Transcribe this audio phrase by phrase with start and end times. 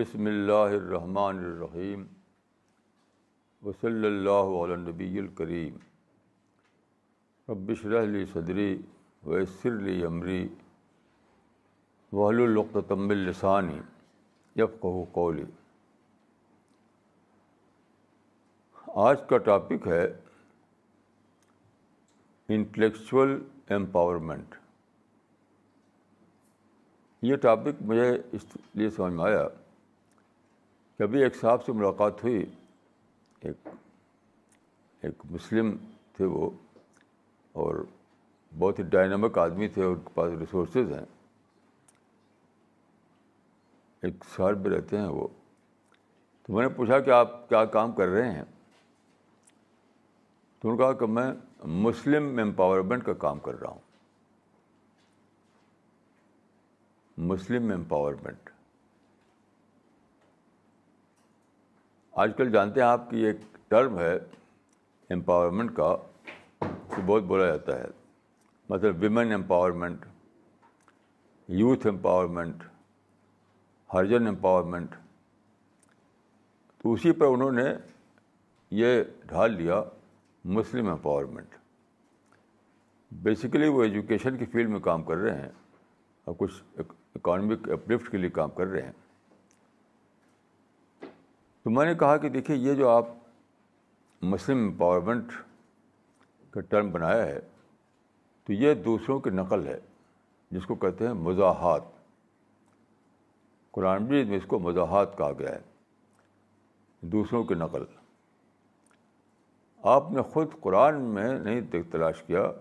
[0.00, 2.04] بسم اللہ الرحمن الرحیم
[3.62, 5.76] وصلی اللہ علی نبی الکریم.
[7.48, 8.70] ربش رحلی صدری
[9.22, 10.46] ویسر لی عمری
[12.12, 13.78] وحل القتم السانی
[14.56, 15.44] یفقہ قولی.
[19.06, 20.04] آج کا ٹاپک ہے
[22.48, 23.38] انٹلیکچوئل
[23.74, 24.54] امپاورمنٹ.
[27.22, 29.48] یہ ٹاپک مجھے اس لیے سمجھ میں آیا
[31.00, 32.46] کہ ابھی ایک صاحب سے ملاقات ہوئی،
[33.40, 33.68] ایک
[35.02, 35.76] ایک مسلم
[36.16, 36.50] تھے وہ،
[37.52, 37.84] اور
[38.58, 41.04] بہت ہی ڈائنامک آدمی تھے، ان کے پاس ریسورسز ہیں۔
[44.02, 45.28] ایک شہر میں رہتے ہیں وہ۔
[46.42, 48.44] تو میں نے پوچھا کہ آپ کیا کام کر رہے ہیں؟
[50.58, 51.32] تو انہوں نے کہا کہ میں
[51.64, 53.80] مسلم امپاورمنٹ کا کام کر رہا ہوں۔
[57.18, 58.49] مسلم امپاورمنٹ
[62.10, 63.36] آج کل جانتے ہیں آپ کی ایک
[63.68, 64.16] ٹرم ہے
[65.10, 65.96] امپاورمنٹ کا
[66.60, 67.84] جو بہت بولا جاتا ہے۔
[68.68, 70.04] مطلب women empowerment
[71.48, 72.62] youth empowerment
[73.94, 74.94] Harijan empowerment
[76.78, 77.64] تو اسی پر انہوں نے
[78.70, 79.82] یہ ڈھال لیا
[80.44, 81.54] مسلم امپاورمنٹ
[83.10, 85.48] بیسیکلی وہ ایجوکیشن کی فیلڈ میں کام کر رہے ہیں
[86.24, 86.80] اور کچھ
[87.14, 88.92] اکانومک اپلفٹ کے لیے کام کر رہے ہیں۔
[91.62, 93.04] تو میں نے کہا کہ دیکھیے یہ جو آپ
[94.22, 95.32] مسلم امپاورمنٹ
[96.50, 97.40] کا ٹرم بنایا ہے،
[98.44, 99.80] تو یہ دوسروں کی نقل ہے،
[100.50, 101.82] جس کو کہتے ہیں مزاحات
[103.70, 105.60] قرآن مجید میں اس کو مزاحات کہا گیا ہے،
[107.00, 107.84] دوسروں کی نقل۔
[109.82, 112.52] آپ نے خود قرآن میں نہیں تلاش کیا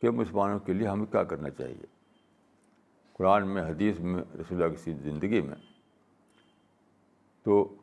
[0.00, 1.86] کہ مسلمانوں کے لیے ہمیں کیا کرنا چاہیے۔
[3.12, 5.56] قرآن میں، حدیث میں، رسول اللہ کی زندگی میں۔
[7.42, 7.74] تو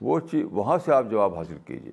[0.00, 1.92] وہ چیز وہاں سے آپ جواب حاصل کیجیے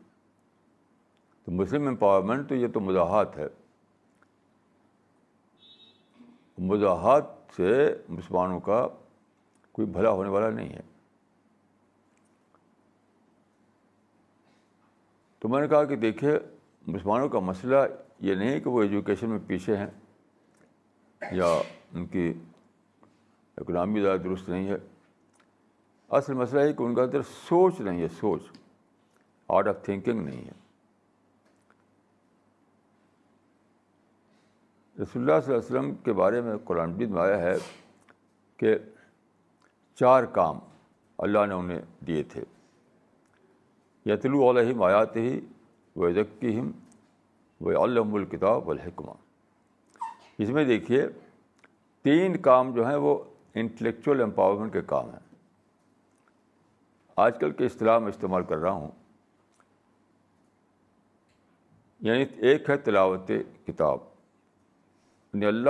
[1.43, 3.47] تو مسلم امپاورمنٹ تو یہ تو مزاحات ہے۔
[6.57, 7.23] مزاحات
[7.55, 8.87] سے مسلمانوں کا
[9.71, 10.81] کوئی بھلا ہونے والا نہیں ہے۔
[15.39, 16.31] تو میں نے کہا کہ دیکھیے،
[16.87, 17.75] مسلمانوں کا مسئلہ
[18.19, 19.87] یہ نہیں کہ وہ ایجوکیشن میں پیچھے ہیں
[21.31, 21.61] یا
[21.93, 22.33] ان کی
[23.57, 24.94] اکنامی زیادہ درست نہیں ہے۔
[26.09, 28.41] اصل مسئلہ ہے کہ ان کا اندر سوچ نہیں ہے، سوچ۔
[29.49, 30.51] آرٹ آف تھنکنگ نہیں ہے۔
[35.01, 37.55] رسول اللہ صلی اللہ علیہ وسلم کے بارے میں قرآن مجید میں آیا ہے
[38.57, 38.75] کہ
[39.95, 40.59] چار کام
[41.17, 42.43] اللہ نے انہیں دیے تھے۔
[44.05, 45.39] یتلو علیہم آیات ہی
[45.95, 46.71] و ذکیم
[47.61, 49.11] و علم الکتاب الحکمہ
[50.37, 51.07] اس میں دیکھیے،
[52.01, 53.23] تین کام جو ہیں وہ
[53.53, 55.24] انٹلیکچوئل امپاورمنٹ کے کام ہیں۔
[57.15, 58.91] آج کل کے اصطلاح میں استعمال کر رہا ہوں۔
[61.99, 63.31] یعنی ایک ہے تلاوت
[63.67, 63.97] کتاب۔
[65.33, 65.69] یعنی اللہ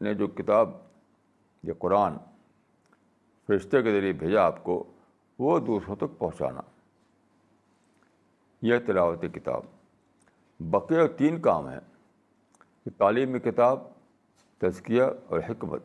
[0.00, 0.70] نے جو کتاب
[1.62, 2.12] یا قرآن
[3.46, 4.84] فرشتے کے ذریعے بھیجا آپ کو،
[5.38, 6.60] وہ دوسروں تک پہنچانا۔
[8.62, 9.62] یہ تلاوت کتاب۔
[10.60, 11.80] بقیہ اور تین کام ہیں۔
[12.84, 13.80] کہ تعلیمی کتاب،
[14.58, 15.82] تزکیہ اور حکمت۔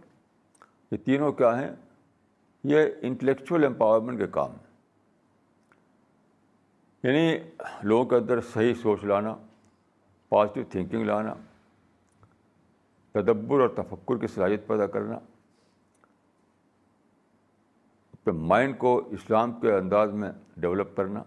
[0.91, 1.75] یہ تینوں کیا ہیں؟
[2.63, 4.70] یہ انٹلیکچوئل امپاورمنٹ کے کام۔ ہیں
[7.03, 7.37] یعنی
[7.83, 9.35] لوگوں کے اندر صحیح سوچ لانا
[10.29, 11.33] پازیٹیو تھنکنگ لانا،
[13.15, 15.15] تدبر اور تفکر کی صلاحیت پیدا کرنا،
[18.13, 21.23] اپنے مائنڈ کو اسلام کے انداز میں ڈیولپ کرنا،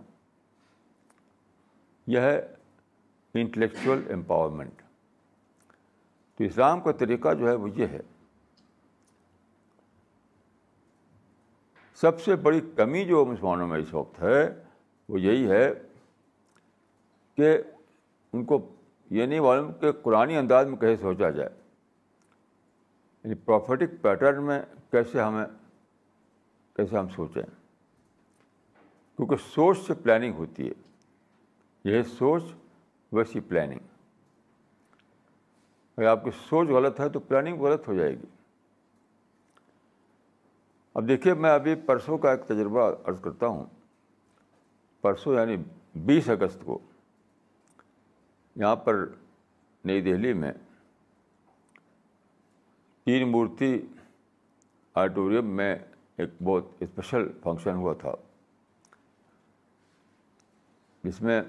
[2.06, 2.41] یہ ہے
[3.34, 4.82] انٹلیکچوئل امپاورمنٹ
[6.38, 8.00] تو اسلام کا طریقہ جو ہے وہ یہ ہے،
[11.98, 14.64] سب سے بڑی کمی جو مسلمانوں میں اس وقت ہے
[15.09, 15.74] وہ یہی ہے
[17.36, 17.59] کہ
[18.33, 18.74] ان کو
[19.10, 21.51] یہ نہیں معلوم کہ قرآن انداز میں کیسے سوچا جائے۔
[23.24, 25.47] یعنی پروفیٹک پیٹرن میں کیسے ہمیں
[26.77, 27.42] کیسے ہم سوچیں۔
[29.16, 30.72] کیونکہ سوچ سے پلاننگ ہوتی ہے۔
[31.84, 32.42] یہ سوچ
[33.12, 33.78] ویسی پلاننگ
[35.97, 38.27] اگر آپ کی سوچ غلط ہے تو پلاننگ غلط ہو جائے گی۔
[40.95, 43.65] اب دیکھیے، میں ابھی پرسوں کا ایک تجربہ عرض کرتا ہوں۔
[45.04, 45.56] پرسوں یعنی
[46.04, 46.78] بیس اگست کو
[48.56, 49.04] یہاں پر
[49.84, 50.53] نئی دہلی میں
[53.06, 53.74] تین مورتی
[54.95, 55.74] آڈیٹوریم میں
[56.16, 58.15] ایک بہت اسپیشل فنکشن ہوا تھا،
[61.04, 61.41] جس میں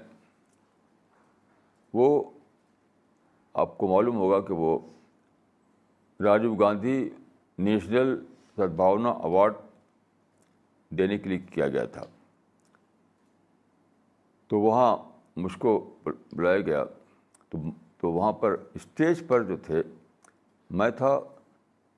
[1.94, 2.08] وہ
[3.54, 4.78] آپ کو معلوم ہوگا کہ وہ
[6.20, 6.98] راجیو گاندھی
[7.58, 8.16] نیشنل
[8.56, 9.54] سدبھاونا ایوارڈ
[10.90, 12.04] دینے کے لیے کیا گیا تھا۔
[14.48, 14.96] تو وہاں
[15.36, 15.94] مجھ کو
[16.32, 16.84] بلایا گیا۔
[17.48, 17.58] تو
[18.00, 19.82] تو وہاں پر اسٹیج پر جو تھے،
[20.70, 21.20] میں تھا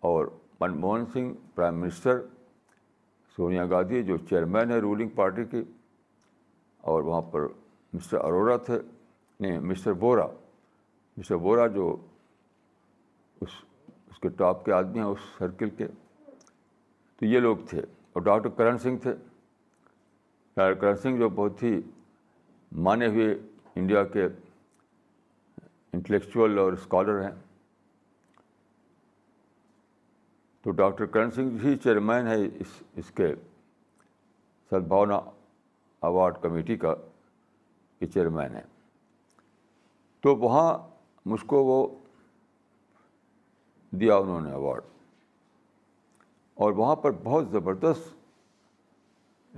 [0.01, 0.27] اور
[0.61, 2.21] منموہن سنگھ، پرائم منسٹر،
[3.37, 5.63] سونیا گاندھی جو چیئرمین ہے رولنگ پارٹی کی،
[6.81, 7.41] اور وہاں پر
[7.93, 8.79] مسٹر اروڑا تھے،
[9.41, 10.27] نہیں، مسٹر بورا
[11.17, 11.97] مسٹر بورا جو
[13.41, 13.49] اس
[14.11, 15.87] اس کے ٹاپ کے آدمی ہیں، اس سرکل کے۔
[17.17, 17.81] تو یہ لوگ تھے۔
[18.13, 19.15] اور ڈاکٹر کرن سنگھ تھے۔
[20.57, 21.81] ڈاکٹر کرن سنگھ جو بہت ہی
[22.73, 23.35] مانے ہوئے
[23.77, 24.25] انڈیا کے
[25.93, 27.35] انٹلیکچوئل اور اسکالر ہیں۔
[30.63, 33.35] تو ڈاکٹر کرن سنگھ ہی چیئرمین ہے اس اس کے
[34.71, 35.17] سدبھاونا
[36.03, 36.95] ایوارڈ کمیٹی کا
[38.01, 38.63] یہ چیئرمین ہے
[40.21, 40.79] تو وہاں
[41.27, 41.87] مجھ کو وہ
[43.91, 44.83] دیا انہوں نے ایوارڈ
[46.55, 48.15] اور وہاں پر بہت زبردست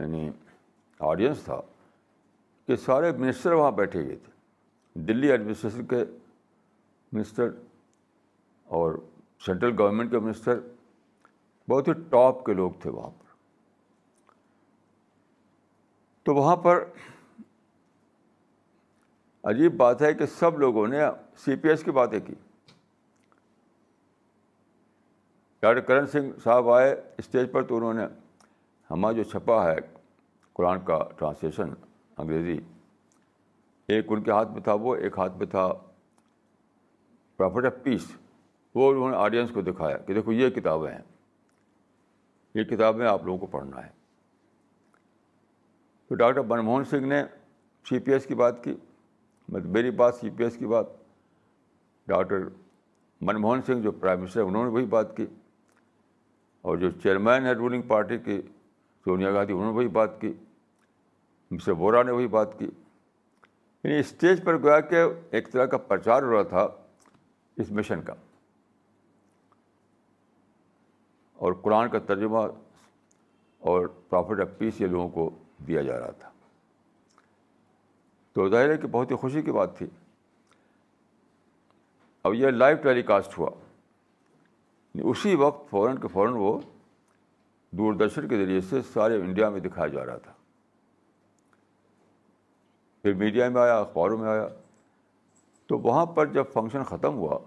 [0.01, 0.31] یعنی
[0.99, 1.61] آڈینس تھا۔
[2.70, 4.32] کہ سارے منسٹر وہاں بیٹھے ہوئے تھے۔
[4.94, 6.05] دلی ایڈمنسٹریشن کے
[7.12, 7.49] منسٹر
[8.64, 8.94] اور
[9.46, 10.61] سینٹرل گورنمنٹ کے منسٹر،
[11.70, 13.25] بہت ہی ٹاپ کے لوگ تھے وہاں پر۔
[16.22, 16.84] تو وہاں پر
[19.44, 21.00] عجیب بات ہے کہ سب لوگوں نے
[21.37, 22.34] سی پی ایس کی باتیں کی۔
[25.61, 28.05] ڈاکٹر کرن سنگھ صاحب آئے اسٹیج پر تو انہوں نے،
[28.90, 29.76] ہمارا جو چھپا ہے
[30.52, 31.69] قرآن کا ٹرانسلیشن
[32.20, 32.61] انگریزی۔
[33.88, 35.72] ایک ان کے ہاتھ میں تھا وہ، ایک ہاتھ میں تھا
[37.37, 38.12] پرافٹ آف پیس۔
[38.75, 41.02] وہ انہوں نے آڈینس کو دکھایا کہ دیکھو یہ کتابیں ہیں۔
[42.55, 43.90] یہ کتابیں آپ لوگوں کو پڑھنا ہے۔
[46.08, 47.25] تو ڈاکٹر منموہن سنگھ نے
[47.88, 48.75] سی پی ایس کی بات کی
[49.49, 50.87] مطلب میری بات سی پی ایس کی بات۔
[52.06, 52.49] ڈاکٹر
[53.20, 55.26] منموہن سنگھ جو پرائم منسٹر انہوں نے وہی بات کی۔
[56.62, 58.43] اور جو چیئرمین ہے رولنگ پارٹی کی
[59.05, 60.32] سونیا گاندھی، انہوں نے وہی بات کی۔
[61.50, 62.64] مسٹر بورا نے وہی بات کی۔
[63.85, 64.97] یعنی اسٹیج پر گویا کہ
[65.31, 66.69] ایک طرح کا پرچار ہو رہا تھا
[67.56, 68.14] اس مشن کا۔
[71.35, 72.38] اور قرآن کا ترجمہ
[73.58, 75.31] اور پرافٹ آف پیس یہ لوگوں کو
[75.67, 76.31] دیا جا رہا تھا۔
[78.32, 79.87] تو ظاہر ہے کہ بہت ہی خوشی کی بات تھی۔
[82.23, 83.50] اب یہ لائیو ٹیلی کاسٹ ہوا۔
[84.94, 86.61] یعنی اسی وقت فوراً کے فوراً وہ
[87.70, 90.32] دوردرشن کے ذریعے سے سارے انڈیا میں دکھایا جا رہا تھا۔
[93.02, 94.49] پھر میڈیا میں آیا، اخباروں میں آیا۔
[95.67, 97.38] تو وہاں پر جب فنکشن ختم ہوا،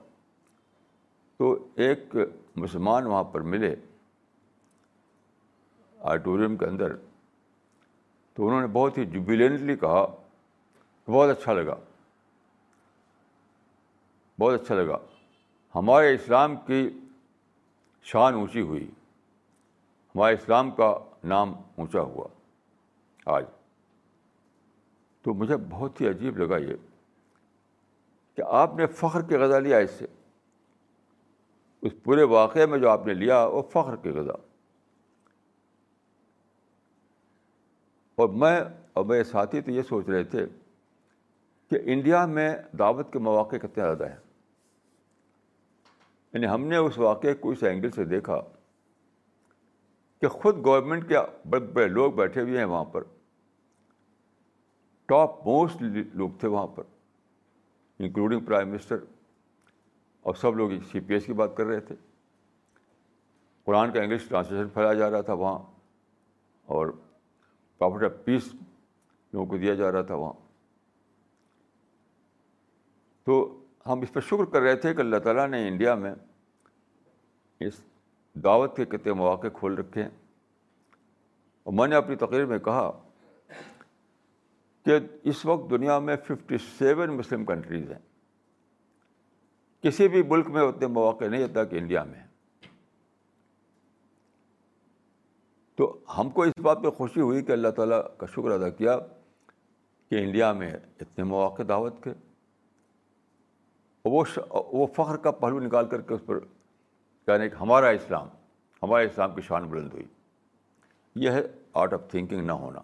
[1.37, 2.15] تو ایک
[2.55, 3.75] مسلمان وہاں پر ملے
[5.99, 6.95] آڈیٹوریم کے اندر۔
[8.33, 10.05] تو انہوں نے بہت ہی جوبیلنٹلی کہا
[11.05, 11.75] کہ بہت اچھا لگا۔
[14.39, 14.97] بہت اچھا لگا۔
[15.75, 16.99] ہمارے اسلام کی
[18.01, 18.91] شان اونچی ہوئی۔
[20.15, 22.27] ہمارے اسلام کا نام اونچا ہوا۔
[23.25, 23.45] آج۔
[25.23, 26.75] تو مجھے بہت ہی عجیب لگا یہ
[28.35, 30.05] کہ آپ نے فخر کے غذا لیا اس سے۔
[31.81, 34.33] اس پورے واقعے میں جو آپ نے لیا وہ فخر کے غذا
[38.15, 38.61] اور میں
[38.93, 40.45] اور میرے ساتھی تو یہ سوچ رہے تھے
[41.69, 44.17] کہ انڈیا میں دعوت کے مواقع کتنے زیادہ ہیں۔
[46.33, 48.41] یعنی ہم نے اس واقعے کو اس اینگل سے دیکھا
[50.21, 51.15] کہ خود گورنمنٹ کے
[51.49, 53.03] بڑے بڑے لوگ بیٹھے ہوئے ہیں وہاں پر۔
[55.09, 55.81] ٹاپ موسٹ
[56.13, 56.83] لوگ تھے وہاں پر
[57.99, 58.97] انکلوڈنگ پرائم منسٹر
[60.25, 61.95] اور سب لوگ سی پی ایس کی بات کر رہے تھے
[63.67, 65.59] قرآن کا انگلش ٹرانسلیشن پھیلایا جا رہا تھا وہاں
[66.67, 66.87] اور
[67.77, 68.53] پراپرٹی آف پیس
[69.33, 70.33] لوگوں کو دیا جا رہا تھا وہاں
[73.27, 73.37] تو
[73.85, 76.13] ہم اس پہ شکر کر رہے تھے کہ اللہ تعالیٰ نے انڈیا میں
[77.61, 77.81] اس
[78.35, 80.09] دعوت کے کتنے مواقع کھول رکھے ہیں
[81.63, 82.91] اور میں نے اپنی تقریر میں کہا
[84.85, 87.99] کہ اس وقت دنیا میں ففٹی سیون مسلم کنٹریز ہیں۔
[89.81, 92.27] کسی بھی ملک میں اتنے مواقع نہیں ہوتا کہ انڈیا میں۔
[95.75, 98.97] تو ہم کو اس بات پہ خوشی ہوئی کہ اللہ تعالیٰ کا شکر ادا کیا
[100.09, 102.11] کہ انڈیا میں اتنے مواقع دعوت کے۔
[104.05, 106.39] وہ وہ فخر کا پہلو نکال کر کے اس پر
[107.25, 108.27] کہنے کہ ہمارا اسلام،
[108.83, 110.05] ہمارے اسلام کی شان بلند ہوئی۔
[111.15, 111.41] یہ ہے
[111.73, 112.79] آرٹ آف تھنکنگ نہ ہونا۔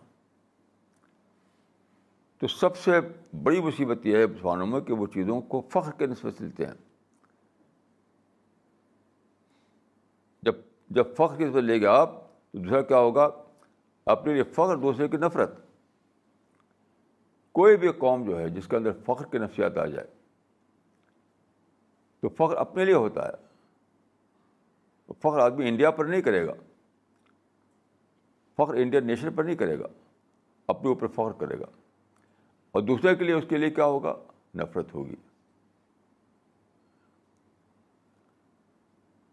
[2.40, 2.92] تو سب سے
[3.44, 6.74] بڑی مصیبت یہ ہے مسلمانوں میں کہ وہ چیزوں کو فخر کے نسبت لیتے ہیں۔
[10.42, 10.56] جب
[10.90, 12.12] جب فخر کی نسبت لے گا آپ،
[12.52, 13.30] تو دوسرا کیا ہوگا؟
[14.06, 15.52] اپنے لیے فخر، دوسرے کی نفرت۔
[17.52, 20.08] کوئی بھی قوم جو ہے، جس کے اندر فخر کی نفسیات آ جائے،
[22.22, 23.50] تو فخر اپنے لیے ہوتا ہے۔
[25.20, 26.54] فخر آدمی انڈیا پر نہیں کرے گا۔
[28.58, 29.88] فخر انڈین نیشن پر نہیں کرے گا۔
[30.68, 31.66] اپنے اوپر فخر کرے گا۔
[32.72, 34.16] اور دوسرے کے لیے اس کے لیے کیا ہوگا؟
[34.56, 35.16] نفرت ہوگی۔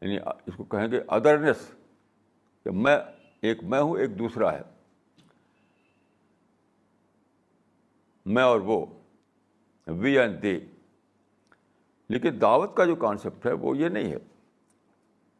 [0.01, 1.75] یعنی اس کو کہیں گے ادرنیس
[2.65, 2.99] کہ میں
[3.43, 4.63] ایک میں ہوں، ایک دوسرا ہے۔
[8.27, 8.87] میں اور وہ
[9.87, 10.61] وی اینڈ دے
[12.09, 14.19] لیکن دعوت کا جو کانسیپٹ ہے، وہ یہ نہیں ہے۔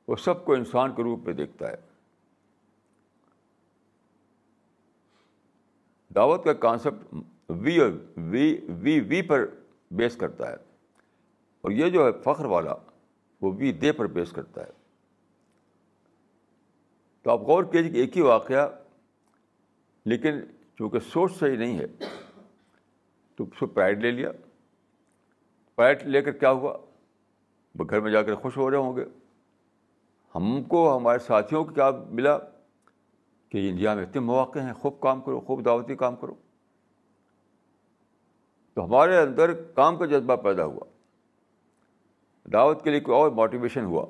[0.09, 1.77] وہ سب کو انسان کے روپ میں دیکھتا ہے۔
[6.15, 7.15] دعوت کا کانسیپٹ
[7.49, 7.81] وی
[8.17, 9.47] وی وی وی پر
[9.91, 10.57] بیس کرتا ہے۔
[11.61, 12.75] اور یہ جو ہے فخر والا،
[13.41, 14.71] وہ وی دے پر بیس کرتا ہے۔
[17.23, 18.69] تو آپ غور کیجیے کہ ایک ہی واقعہ،
[20.05, 20.33] لیکن
[20.79, 21.87] چونکہ سوچ صحیح نہیں ہے،
[23.35, 24.33] تو اس کو پرائڈ لے لیا۔
[25.75, 26.79] پرائڈ لے کر کیا ہوا؟
[27.79, 29.05] وہ گھر میں جا کر خوش ہو رہے ہوں گے۔
[30.35, 32.39] ہم کو، ہمارے ساتھیوں کو کیا ملا؟
[33.49, 36.35] کہ انڈیا میں اتنے مواقع ہیں، خوب کام کرو، خوب دعوتی کام کرو۔
[38.77, 40.85] تو ہمارے اندر کام کا جذبہ پیدا ہوا۔
[42.53, 44.07] دعوت کے لیے کوئی اور موٹیویشن ہوا۔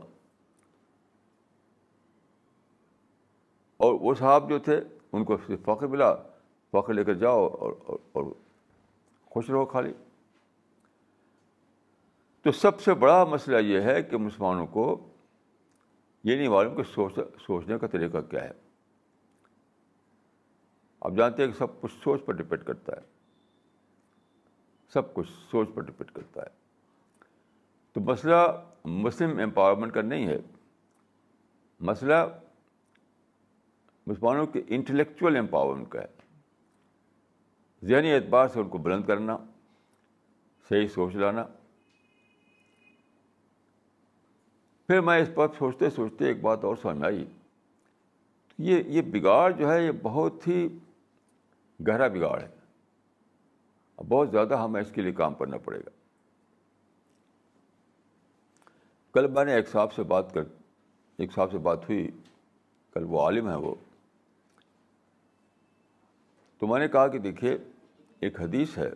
[3.76, 4.80] اور وہ صاحب جو تھے،
[5.12, 6.14] ان کو فخر ملا۔
[6.72, 8.24] فخر لے کر جاؤ اور اور
[9.26, 9.92] خوش رہو خالی۔
[12.42, 15.08] تو سب سے بڑا مسئلہ یہ ہے کہ مسلمانوں کو
[16.24, 18.52] یہ نہیں معلوم کہ سوچ، سوچنے کا طریقہ کیا ہے۔
[21.00, 23.15] آپ جانتے ہیں کہ سب کچھ سوچ پر ڈپینڈ کرتا ہے۔
[24.92, 26.66] سب کچھ سوچ پر ڈپینڈ کرتا ہے۔
[27.92, 30.38] تو مسئلہ مسلم امپاورمنٹ کا نہیں ہے۔
[31.80, 32.14] مسئلہ
[34.06, 36.06] مسلمانوں کے انٹلیکچوئل امپاورمنٹ کا ہے۔
[37.84, 39.36] ذہنی اعتبار سے ان کو بلند کرنا،
[40.68, 41.44] صحیح سوچ لانا۔
[44.86, 47.24] پھر میں اس پر سوچتے سوچتے ایک بات اور سمجھ آئی۔
[48.58, 50.78] یہ یہ بگاڑ جو ہے، یہ بہت ہی
[51.88, 52.55] گہرا بگاڑ ہے۔
[54.02, 55.90] بہت زیادہ ہمیں اس کے لیے کام کرنا پڑے گا۔
[59.12, 60.42] کل میں نے ایک صاحب سے بات کر،
[61.16, 62.10] ایک صاحب سے بات ہوئی،
[62.90, 63.74] کل وہ عالم ہے وہ۔
[66.58, 67.58] تو میں نے کہا کہ دیکھیے،
[68.20, 68.90] ایک حدیث ہے۔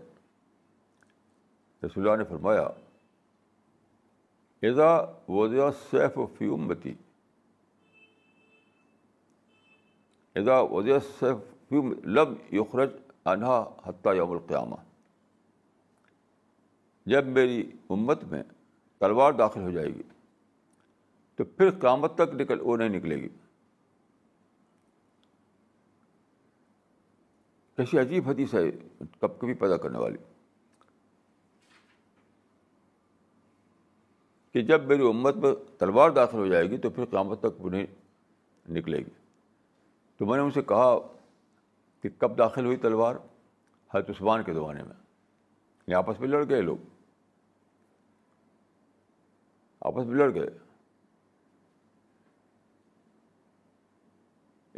[1.87, 2.63] رسول اللہ نے فرمایا
[4.63, 6.95] ایزا وضع سیف و فی امتی
[10.35, 12.91] ایزا وضع سیف فی لب یخرج
[13.25, 14.90] انہا حتیٰ یوم القیامہ۔
[17.07, 18.43] جب میری امت میں
[18.99, 20.03] تلوار داخل ہو جائے گی،
[21.37, 23.29] تو پھر قیامت تک نکل، وہ نہیں نکلے گی۔
[27.77, 28.63] کیسی عجیب حدیث ہے،
[29.21, 30.19] کب کبھی پیدا کرنے والی۔
[34.53, 37.71] کہ جب میری امت میں تلوار داخل ہو جائے گی، تو پھر قیامت تک وہ
[37.71, 37.87] نہیں
[38.69, 39.11] نکلے گی۔
[40.17, 40.99] تو میں نے ان سے کہا
[42.01, 43.15] کہ کب داخل ہوئی تلوار؟
[43.95, 45.10] حضرت عثمان کے زمانے میں۔
[45.91, 46.77] یہ آپس میں لڑ گئے لوگ
[49.81, 50.49] آپس میں لڑ گئے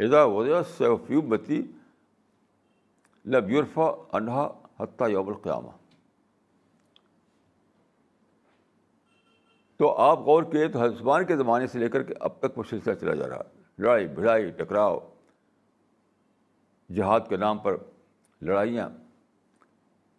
[0.04, 1.62] ادا وجہ سیفیوب بتی
[3.24, 4.46] لب یورفا انہا
[4.80, 5.70] حتیٰ یوم القیامہ
[9.76, 12.62] تو آپ غور کیے تو حضمان کے زمانے سے لے کر کے اب تک وہ
[12.62, 13.42] سلسلہ چلا جا رہا
[13.78, 14.98] لڑائی بھڑائی ٹکراؤ،
[16.94, 17.76] جہاد کے نام پر
[18.40, 18.88] لڑائیاں۔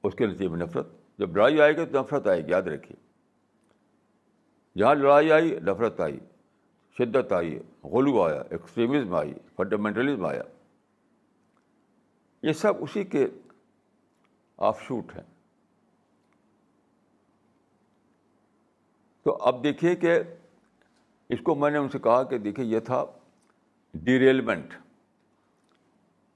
[0.03, 3.13] اس کے نتیجے میں نفرت۔ جب لڑائی آئے گی تو نفرت آئے گی، یاد رکھیے۔
[4.79, 6.19] جہاں لڑائی آئی، نفرت آئی،
[6.97, 10.43] شدت آئی، غلو آیا ایکسٹریمزم آئی فنڈامنٹلزم آیا۔
[12.43, 13.27] یہ سب اسی کے
[14.57, 15.23] آف شوٹ ہیں۔
[19.23, 20.19] تو اب دیکھیے کہ
[21.29, 23.05] اس کو میں نے ان سے کہا کہ دیکھیے، یہ تھا
[23.93, 24.73] ڈیریلمنٹ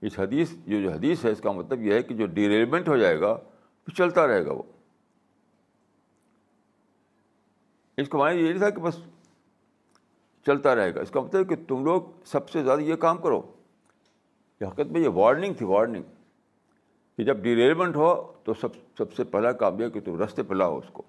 [0.02, 2.98] اس حدیث جو جو حدیث ہے، اس کا مطلب یہ ہے کہ جو ڈیریلمنٹ ہو
[2.98, 3.38] جائے گا
[3.92, 4.64] چلتا رہے گا وہ۔
[7.98, 8.98] اس کا معنی یہ نہیں تھا کہ بس
[10.46, 13.54] چلتا رہے گا۔ اس کا مطلب کہ تم لوگ سب سے زیادہ یہ کام کرو۔
[14.62, 16.04] یہ حقیقت میں یہ وارننگ تھی وارننگ
[17.18, 18.68] کہ جب ڈیریلمنٹ ہو تو سب
[18.98, 21.04] سب سے پہلا کام یہ کہ تم رستے پہ لاؤ اس کو۔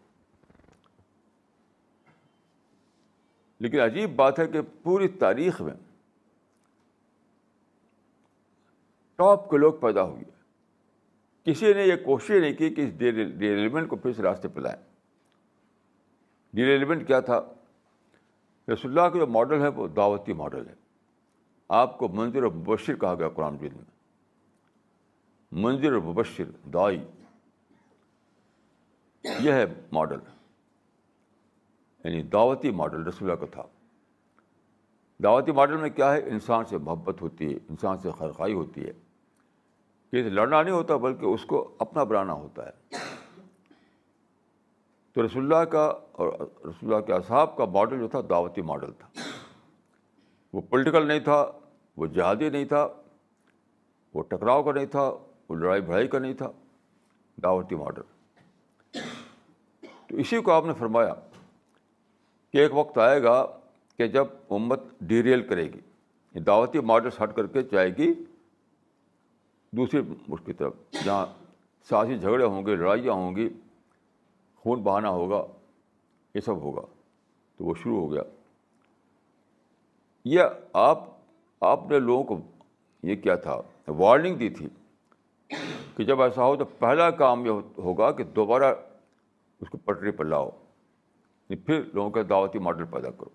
[3.58, 5.74] لیکن عجیب بات ہے کہ پوری تاریخ میں
[9.16, 10.37] ٹاپ کے لوگ پیدا ہوئے۔
[11.48, 14.82] کسی نے یہ کوشش نہیں کی کہ اس ڈیریلیمنٹ کو پھر سے راستے پہ لائیں۔
[16.52, 17.40] ڈیریلیمنٹ کیا تھا؟
[18.72, 20.74] رسول اللہ کا جو ماڈل ہے وہ دعوتی ماڈل ہے۔
[21.68, 23.84] آپ کو منظر و مبشر کہا گیا قرآن مجید میں۔
[25.52, 27.04] منظر و مبشر، دائی۔
[29.24, 30.18] یہ ہے ماڈل۔
[32.04, 33.62] یعنی دعوتی ماڈل رسول اللہ کا تھا۔
[35.22, 38.92] دعوتی ماڈل میں کیا ہے؟ انسان سے محبت ہوتی ہے، انسان سے خرخائی ہوتی ہے۔
[40.10, 42.70] کہ لڑنا نہیں ہوتا بلکہ اس کو اپنا بنانا ہوتا ہے۔
[45.12, 48.92] تو رسول اللہ کا اور رسول اللہ کے اصحاب کا ماڈل جو تھا، دعوتی ماڈل
[48.92, 49.08] تھا۔
[50.52, 51.52] وہ پولیٹیکل نہیں تھا،
[51.96, 52.88] وہ جہادی نہیں تھا،
[54.14, 55.10] وہ ٹکراؤ کا نہیں تھا،
[55.48, 56.50] وہ لڑائی بھڑائی کا نہیں تھا۔
[57.42, 58.02] دعوتی ماڈل
[60.06, 61.14] تو اسی کو آپ نے فرمایا
[62.52, 63.46] کہ ایک وقت آئے گا
[63.96, 68.14] کہ جب امت ڈیریل کرے گی دعوتی ماڈل ہٹ کر کے جائے گی۔
[69.70, 70.72] دوسری ملک کی طرف،
[71.04, 71.26] جہاں
[71.88, 73.48] سیاسی جھگڑے ہوں گے، لڑائیاں ہوں گی،
[74.56, 75.46] خون بہانا ہوگا،
[76.34, 76.82] یہ سب ہوگا،
[77.56, 78.22] تو وہ شروع ہو گیا۔
[80.24, 80.98] یہ آپ
[81.60, 82.40] آپ نے لوگوں کو
[83.02, 84.68] یہ کیا تھا، وارننگ دی تھی
[85.96, 88.74] کہ جب ایسا ہو تو پہلا کام یہ ہوگا کہ دوبارہ
[89.60, 90.50] اس کو پٹری پر لاؤ
[91.48, 93.30] یعنی پھر لوگوں کا دعوتی ماڈل پیدا کرو۔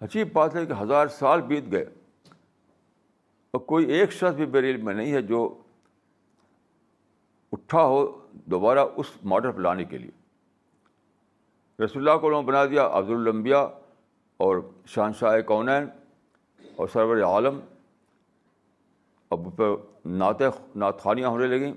[0.00, 1.84] عجیب بات ہے کہ ہزار سال بیت گئے۔
[3.50, 5.58] اور کوئی ایک شخص بھی میرے علم میں نہیں ہے جو
[7.52, 10.10] اٹھا ہو دوبارہ اس ماڈل پہ لانے کے لیے۔
[11.84, 13.64] رسول اللہ کو انہوں نے بنا دیا، عبد الانبیاء
[14.36, 15.84] اور شہنشاہ کونین
[16.76, 17.60] اور سرور عالم۔
[19.30, 19.62] اب پہ
[20.04, 20.42] نعت
[20.76, 21.72] نعت خانیاں ہونے لگیں۔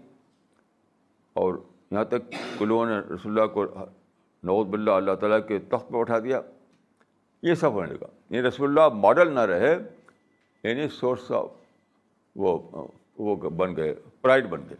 [1.33, 1.53] اور
[1.91, 3.65] یہاں تک کہ لوگوں نے رسول اللہ کو
[4.43, 6.41] نوز بلّہ اللہ تعالیٰ کے تخت پہ اٹھا دیا۔
[7.43, 9.77] یہ سب ہونے لگا۔ یہ یعنی رسول اللہ ماڈل نہ رہے
[10.63, 11.49] یعنی سورس آف
[12.35, 12.59] وہ
[13.17, 14.77] وہ بن گئے، پرائڈ بن گئے۔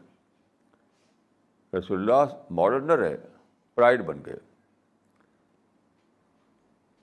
[1.79, 3.17] رسول اللہ ماڈل نہ رہے،
[3.75, 4.35] پرائڈ بن گئے۔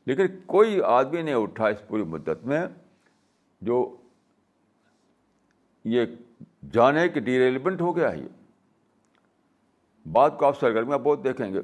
[0.07, 2.67] لیکن کوئی آدمی نہیں اٹھا اس پوری مدت میں
[3.61, 3.97] جو
[5.85, 6.05] یہ
[6.73, 8.29] جانے کہ ڈی ریلیونٹ ہو گیا ہے۔ یہ
[10.13, 11.61] بات کو آپ سرگرمیاں بہت دیکھیں گے۔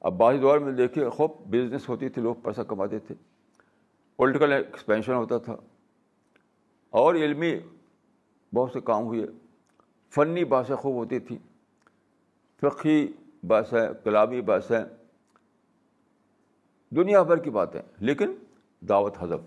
[0.00, 3.14] اب بعض دور میں دیکھیے، خوب بزنس ہوتی تھی، لوگ پیسہ کماتے تھے۔
[4.16, 5.56] پولیٹیکل ایکسپینشن ہوتا تھا۔
[6.92, 7.54] اور علمی
[8.54, 9.26] بہت سے کام ہوئے۔
[10.10, 11.38] فنی باتیں خوب ہوتی تھیں۔
[12.60, 14.84] فقی بحثیں، کلامی بحثیں۔
[16.90, 18.34] دنیا بھر کی باتیں۔ لیکن
[18.80, 19.40] دعوت حذف۔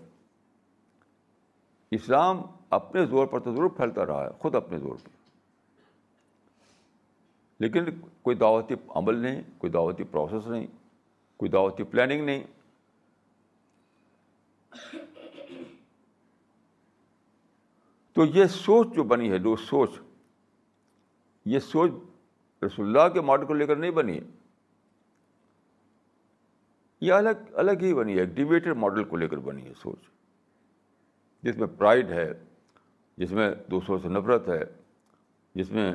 [1.90, 5.08] اسلام اپنے زور پر تو ضرور پھیلتا رہا ہے، خود اپنے زور پر۔
[7.60, 7.84] لیکن
[8.22, 10.66] کوئی دعوتی عمل نہیں، کوئی دعوتی پروسیس نہیں،
[11.36, 12.44] کوئی دعوتی پلاننگ نہیں۔
[18.16, 19.90] تو یہ سوچ جو بنی ہے، جو سوچ،
[21.44, 21.90] یہ سوچ
[22.66, 24.22] رسول اللہ کے ماڈل کو لے کر نہیں بنی ہے۔
[27.00, 30.08] یہ الگ الگ ہی بنی ہے، ایک ماڈل کو لے کر بنی ہے سوچ۔
[31.42, 32.32] جس میں پرائڈ ہے،
[33.16, 34.62] جس میں دوسروں سے نفرت ہے،
[35.54, 35.94] جس میں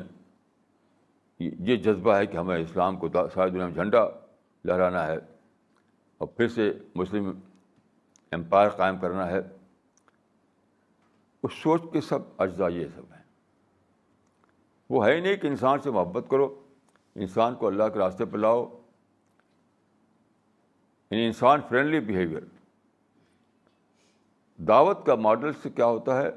[1.38, 4.04] یہ جذبہ ہے کہ ہمیں اسلام کو ساری دنیا میں جھنڈا
[4.64, 5.16] لہرانا ہے
[6.18, 7.40] اور پھر سے مسلم
[8.32, 9.40] امپائر قائم کرنا ہے۔
[11.42, 13.22] اس سوچ کے سب اجزاء یہ سب ہیں۔
[14.90, 16.62] وہ ہے ہی نہیں کہ انسان سے محبت کرو،
[17.14, 18.78] انسان کو اللہ کے راستے پہ لاؤ
[21.10, 22.42] یعنی انسان فرینڈلی بیہیویئر
[24.62, 26.28] دعوت کا ماڈل سے کیا ہوتا ہے؟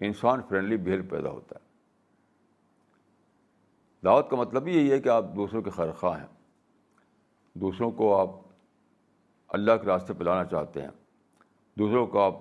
[0.00, 1.64] انسان فرینڈلی بیہیویئر پیدا ہوتا ہے۔
[4.04, 6.26] دعوت کا مطلب یہی ہے کہ آپ دوسروں کے خیر خواہ ہیں۔
[7.54, 8.30] دوسروں کو آپ
[9.48, 10.90] اللہ کے راستے پہ لانا چاہتے ہیں۔
[11.78, 12.34] دوسروں کو آپ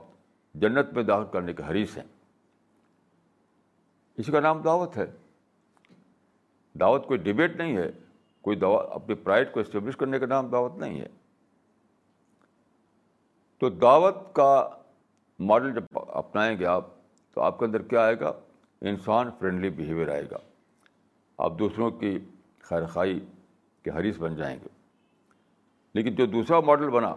[0.54, 2.04] جنت میں داخل کرنے کے حریث ہیں۔
[4.18, 5.06] اس کا نام دعوت ہے۔
[6.80, 7.92] دعوت کوئی ڈبیٹ نہیں ہے،
[8.42, 11.08] کوئی دعوت، اپنی پرائڈ کو اسٹیبلش کرنے کا نام دعوت نہیں ہے۔
[13.58, 14.70] تو دعوت کا
[15.40, 16.88] ماڈل جب اپنائیں گے آپ،
[17.34, 18.32] تو آپ کے اندر کیا آئے گا؟
[18.82, 20.38] انسان فرینڈلی بیہیویئر آئے گا۔
[21.38, 22.20] آپ دوسروں کی
[22.60, 23.26] خیر خائی
[23.84, 24.68] کے حریث بن جائیں گے۔
[25.94, 27.16] لیکن جو دوسرا ماڈل بنا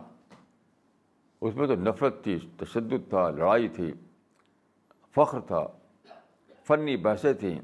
[1.40, 3.94] اس میں تو نفرت تھی، تشدد تھا، لڑائی تھی،
[5.14, 5.66] فخر تھا،
[6.64, 7.60] فنی بحثیں تھیں۔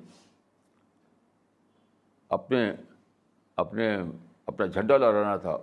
[2.29, 2.73] اپنے
[3.57, 3.99] اپنے،
[4.47, 5.57] اپنا جھنڈا لہرانا تھا۔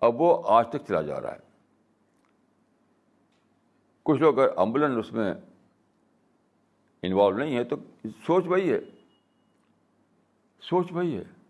[0.00, 1.38] اب وہ آج تک چلا جا رہا ہے۔
[4.02, 5.34] کچھ لوگ اگر امبولن اس میں
[7.02, 8.80] انوالو نہیں ہے تو سوچ وہی ہے۔
[10.60, 11.41] سوچ وہی ہے۔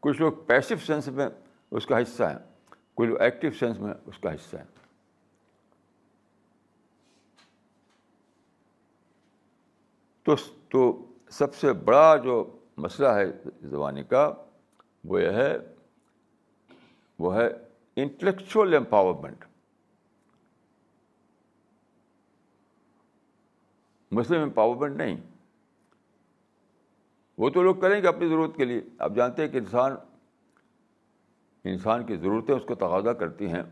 [0.00, 1.28] کچھ لوگ پیسو سینس میں
[1.70, 4.64] اس کا حصہ ہیں، کچھ لوگ ایکٹیو سینس میں اس کا حصہ ہیں۔
[10.22, 10.34] تو
[10.68, 13.24] تو سب سے بڑا جو مسئلہ ہے
[13.62, 14.32] زبانی کا،
[15.04, 15.56] وہ یہ ہے،
[17.18, 17.48] وہ ہے
[17.96, 19.44] انٹلیکچوئل امپاورمنٹ
[24.10, 25.29] مسلم امپاورمنٹ نہیں۔
[27.40, 29.92] وہ تو لوگ کریں گے اپنی ضرورت کے لیے۔ آپ جانتے ہیں کہ انسان
[31.64, 33.62] انسان کی ضرورتیں اس کو تقاضا کرتی ہیں۔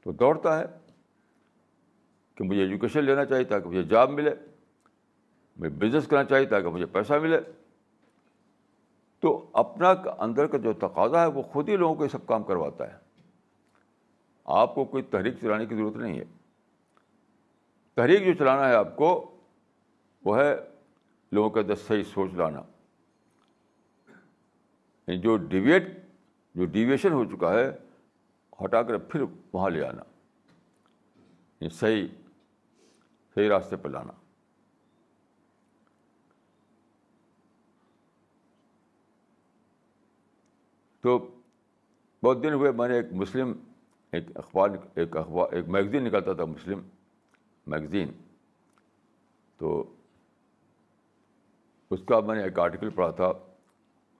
[0.00, 0.64] تو دوڑتا ہے
[2.34, 4.30] کہ مجھے ایجوکیشن لینا چاہیے تاکہ مجھے جاب ملے۔
[5.56, 7.40] مجھے بزنس کرنا چاہیے تاکہ مجھے پیسہ ملے۔
[9.20, 12.42] تو اپنا اندر کا جو تقاضا ہے وہ خود ہی لوگوں کو یہ سب کام
[12.42, 12.98] کرواتا ہے۔
[14.44, 16.24] آپ کو کوئی تحریک چلانے کی ضرورت نہیں ہے۔
[17.94, 19.36] تحریک جو چلانا ہے آپ کو،
[20.24, 20.56] وہ ہے
[21.32, 22.62] لوگوں کا دس صحیح سوچ لانا۔
[25.08, 25.82] یعنی جو ڈیویٹ
[26.54, 27.78] جو ڈیویشن ہو چکا ہے،
[28.64, 29.20] ہٹا کر پھر
[29.52, 30.02] وہاں لے آنا۔
[31.60, 32.08] یعنی صحیح
[33.34, 34.12] صحیح راستے پہ لانا۔
[41.00, 41.40] تو
[42.22, 43.52] بہت دن ہوئے، میں نے ایک مسلم
[44.12, 46.88] ایک اخبار ایک اخبار ایک میگزین نکلتا تھا، مسلم
[47.66, 48.08] میگزین
[49.56, 49.94] تو
[51.90, 53.32] اس کا میں نے ایک آرٹیکل پڑھا تھا۔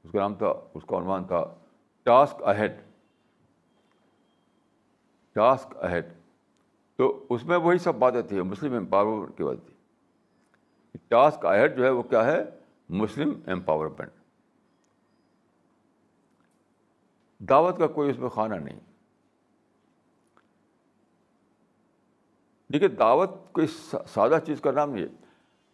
[0.04, 1.54] اس کا نام تھا، اس کا عنوان تھا،
[2.02, 2.72] ٹاسک اہیڈ۔
[5.32, 6.06] Task ahead.
[6.96, 9.74] تو اس میں وہی سب باتیں تھیں، مسلم امپاورمنٹ کی بات تھی
[11.08, 12.38] ٹاسک اہیڈ جو ہے وہ کیا ہے؟
[12.88, 14.08] مسلم امپاورمنٹ
[17.38, 18.80] دعوت کا کوئی اس میں خانہ نہیں۔
[22.72, 23.66] دیکھیے، دعوت کوئی
[24.08, 25.24] سادہ چیز کا نام نہیں ہے۔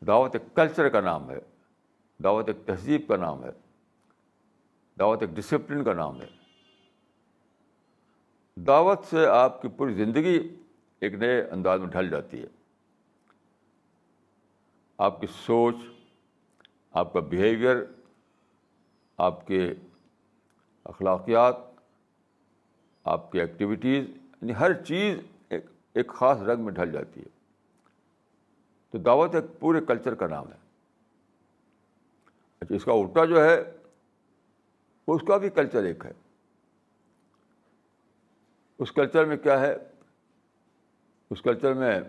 [0.07, 1.39] دعوت ایک کلچر کا نام ہے۔
[2.23, 3.51] دعوت ایک تہذیب کا نام ہے۔
[4.99, 6.27] دعوت ایک ڈسپلن کا نام ہے۔
[8.55, 10.57] دعوت سے آپ کی پوری زندگی
[11.01, 12.47] ایک نئے انداز میں ڈھل جاتی ہے۔
[14.99, 15.77] آپ کی سوچ،
[16.93, 17.77] آپ کا بیہیویئر
[19.17, 19.75] آپ کے
[20.85, 21.57] اخلاقیات،
[23.05, 27.29] آپ کی ایکٹیویٹیز یعنی ہر چیز ایک ایک خاص رنگ میں ڈھل جاتی ہے۔
[28.91, 30.59] تو دعوت ایک پورے کلچر کا نام ہے۔
[32.61, 33.84] اچھا اس کا الٹا جو ہے
[35.07, 36.13] اس کا بھی کلچر ایک ہے۔
[38.79, 39.77] اس کلچر میں کیا ہے؟
[41.31, 42.01] اس کلچر میں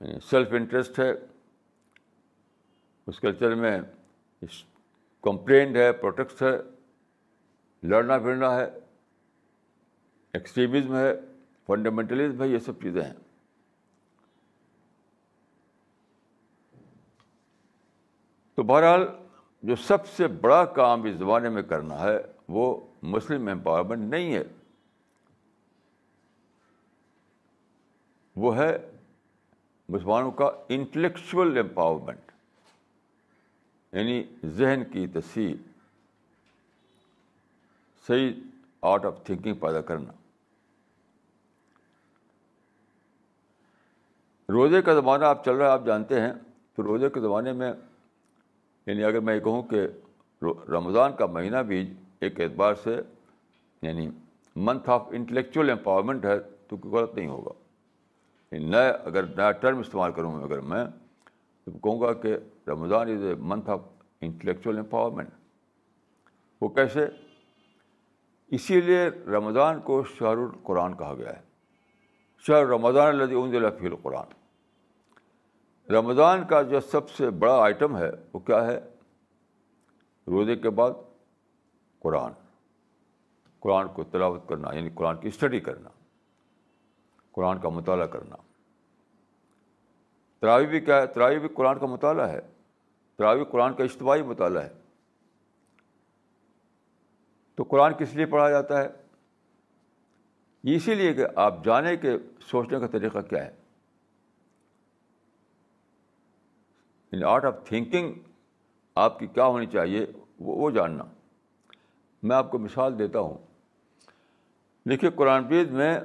[0.00, 1.12] یعنی سیلف انٹرسٹ ہے۔
[3.06, 3.80] اس کلچر میں
[5.20, 6.76] کمپلینٹ ہے پروٹیکٹ ہے۔
[7.82, 8.64] لڑنا پھرنا ہے۔
[10.32, 11.14] ایکسٹریمزم ہے
[11.66, 13.14] فنڈامنٹلزم ہے، یہ سب چیزیں ہیں۔
[18.54, 19.25] تو بہرحال
[19.62, 24.44] جو سب سے بڑا کام اس زمانے میں کرنا ہے وہ مسلم امپاورمنٹ نہیں ہے۔
[28.36, 28.90] وہ ہے
[29.88, 32.32] مسلمانوں کا انٹلیکچوئل امپاورمنٹ
[33.92, 35.54] یعنی ذہن کی تصحیح،
[38.06, 38.32] صحیح
[38.82, 40.12] آرٹ آف تھنکنگ پیدا کرنا۔
[44.48, 46.32] روزے کا زمانہ آپ چل رہا ہے، آپ جانتے ہیں۔
[46.74, 47.72] تو روزے کے زمانے میں
[48.86, 49.86] یعنی اگر میں یہ کہوں کہ
[50.68, 52.96] رمضان کا مہینہ بھی ایک اعتبار سے
[53.82, 54.10] یعنی
[54.56, 57.52] منتھ آف انٹلیکچوئل امپاورمنٹ ہے تو کوئی غلط نہیں ہوگا۔
[58.52, 60.84] یعنی نئے اگر نیا ٹرم استعمال کروں اگر میں
[61.64, 62.36] تو کہوں گا کہ
[62.68, 63.80] Ramzan is a month of
[64.20, 65.28] intellectual empowerment
[66.60, 67.06] وہ کیسے؟
[68.46, 71.40] اسی لیے رمضان کو شہر القرآن کہا گیا ہے۔
[72.38, 74.45] شہر رمضان اللہ فی القرآن۔
[75.90, 78.80] رمضان کا جو سب سے بڑا آئٹم ہے، وہ کیا ہے؟
[80.26, 80.90] روزے کے بعد
[81.98, 82.32] قرآن۔
[83.60, 85.88] قرآن کو تلاوت کرنا یعنی قرآن کی اسٹڈی کرنا،
[87.32, 88.36] قرآن کا مطالعہ کرنا۔
[90.38, 92.40] تراوی بھی کیا ہے؟ تراوی بھی قرآن کا مطالعہ ہے۔
[93.16, 94.72] تراوی قرآن کا اجتماعی مطالعہ ہے۔
[97.54, 98.88] تو قرآن کس لیے پڑھا جاتا ہے؟
[100.74, 103.65] اسی لیے کہ آپ جانے کے، سوچنے کا طریقہ کیا ہے؟
[107.16, 108.12] ان آرٹ آف تھنکنگ
[108.96, 110.06] آپ کی کیا ہونی چاہیے
[110.38, 111.04] وہ جاننا
[112.22, 113.36] میں آپ کو مثال دیتا ہوں
[114.86, 115.98] دیکھیے قرآن پید میں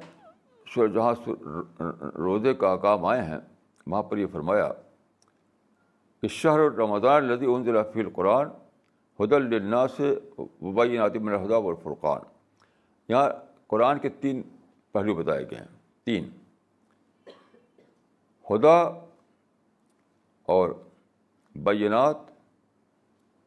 [0.67, 1.13] جہاں
[2.17, 3.37] روزے کا کام آئے ہیں
[3.87, 4.71] وہاں پر یہ فرمایا
[6.23, 8.49] کہ شہر رمضان لدی انض فی القرآن
[9.19, 10.13] حد النا سے
[10.61, 12.21] وبائی ناطم الہدا الفرقان
[13.09, 13.29] یہاں
[13.67, 14.41] قرآن کے تین
[14.91, 15.67] پہلو بتائے گئے ہیں
[16.03, 16.29] تین
[18.47, 18.77] ہدا
[20.47, 20.69] اور
[21.55, 22.17] بینات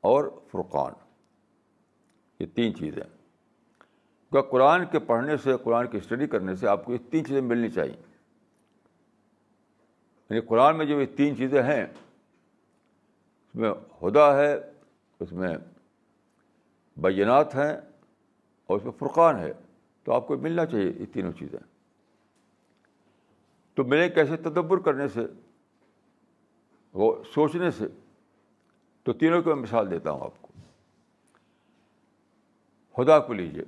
[0.01, 0.93] اور فرقان۔
[2.41, 3.03] یہ تین چیزیں۔
[4.31, 7.41] کیا قرآن کے پڑھنے سے، قرآن کی اسٹڈی کرنے سے آپ کو یہ تین چیزیں
[7.41, 7.97] ملنی چاہیے۔
[10.31, 14.55] یعنی قرآن میں جو یہ تین چیزیں ہیں، اس میں ہدا ہے،
[15.21, 15.57] اس میں
[16.97, 17.77] بینات ہیں
[18.67, 19.53] اور اس میں فرقان ہے۔
[20.05, 21.59] تو آپ کو ملنا چاہیے، یہ تینوں چیزیں۔
[23.75, 25.21] تو ملیں کیسے تدبر کرنے سے؟
[26.95, 27.85] وہ سوچنے سے
[29.03, 30.49] تو تینوں کی میں مثال دیتا ہوں آپ کو۔
[32.95, 33.65] خدا کو لیجیے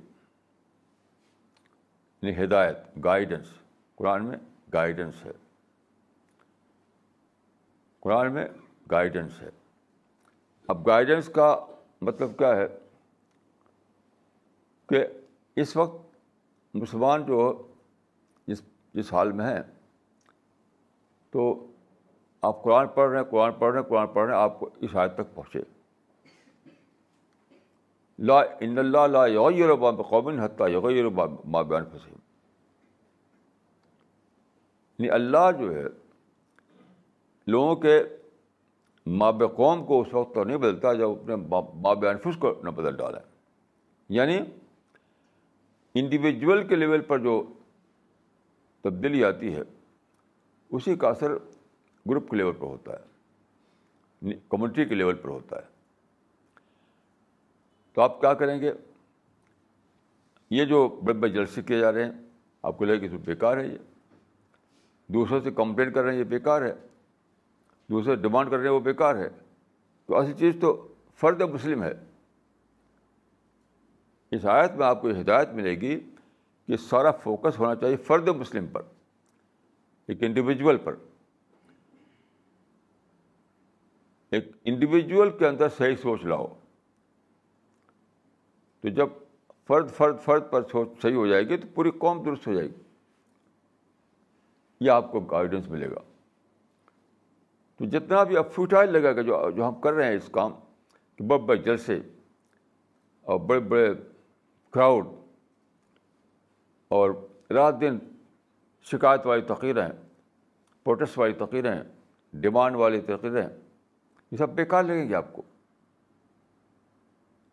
[2.21, 3.47] یعنی ہدایت گائیڈنس
[3.95, 4.37] قرآن میں
[4.73, 5.31] گائیڈنس ہے۔
[7.99, 8.47] قرآن میں
[8.91, 9.49] گائیڈنس ہے۔
[10.67, 11.65] اب گائیڈنس کا
[12.01, 12.67] مطلب کیا ہے؟
[14.89, 15.07] کہ
[15.55, 16.17] اس وقت
[16.73, 17.67] مسلمان جو
[18.47, 18.61] جس
[18.93, 19.63] جس حال میں ہیں،
[21.29, 21.71] تو
[22.43, 24.69] آپ قرآن پڑھ رہے ہیں، قرآن پڑھ رہے ہیں، قرآن پڑھ رہے ہیں، آپ کو
[24.81, 25.61] اس حایت تک پہنچے۔
[28.19, 29.75] لا ان اللہ لا یغیر
[30.09, 32.09] قومن حتیٰ یغیر ماں بیان پھنسے
[34.99, 35.83] یعنی اللہ جو ہے،
[37.47, 37.99] لوگوں کے
[39.05, 41.35] ماب قوم کو اس وقت تو نہیں بدلتا جب اپنے
[41.81, 43.19] ماں انفس کو نہ بدل ڈالا
[44.09, 44.37] یعنی
[45.95, 47.41] انڈیویجول کے لیول پر جو
[48.83, 49.61] تبدیلی آتی ہے،
[50.71, 51.37] اسی کا اثر
[52.09, 53.17] گروپ کے لیول پر ہوتا ہے،
[54.49, 55.67] کمیونٹی کے لیول پر ہوتا ہے۔
[57.93, 58.71] تو آپ کیا کریں گے؟
[60.49, 62.11] یہ جو بڑے بڑے جلسے کیے جا رہے ہیں،
[62.63, 63.77] آپ کو لگے کہ بیکار ہے یہ۔
[65.07, 66.75] دوسروں سے کمپلین کر رہے ہیں، یہ بیکار ہے۔
[67.89, 69.29] دوسرے ڈیمانڈ کر رہے ہیں، وہ بیکار ہے۔
[70.05, 71.93] تو ایسی چیز تو فرد مسلم ہے۔
[74.31, 75.99] اس آیت میں آپ کو ہدایت ملے گی
[76.67, 78.81] کہ سارا فوکس ہونا چاہیے فرد مسلم پر،
[80.07, 80.95] ایک انڈیویجول پر۔
[84.31, 86.47] ایک انڈیویجول کے اندر صحیح سوچ لاؤ۔
[88.81, 89.09] تو جب
[89.67, 92.67] فرد فرد فرد پر سوچ صحیح ہو جائے گی تو پوری قوم درست ہو جائے
[92.67, 92.81] گی۔
[94.79, 95.99] یہ آپ کو گائیڈنس ملے گا۔
[97.75, 100.51] تو جتنا بھی اب فیوٹائل لگے گا جو جو ہم کر رہے ہیں اس کام،
[101.15, 101.99] کہ بڑے بڑے جلسے
[103.21, 103.93] اور بڑے بڑے
[104.71, 105.05] کراؤڈ
[106.87, 107.11] اور
[107.49, 107.97] رات دن
[108.83, 109.89] شکایت والی تقریریں
[110.83, 111.81] پروٹیسٹ والی تقریریں
[112.33, 113.47] ڈیمانڈ والی تقریریں
[114.31, 115.41] یہ سب بیکار لگیں گے آپ کو۔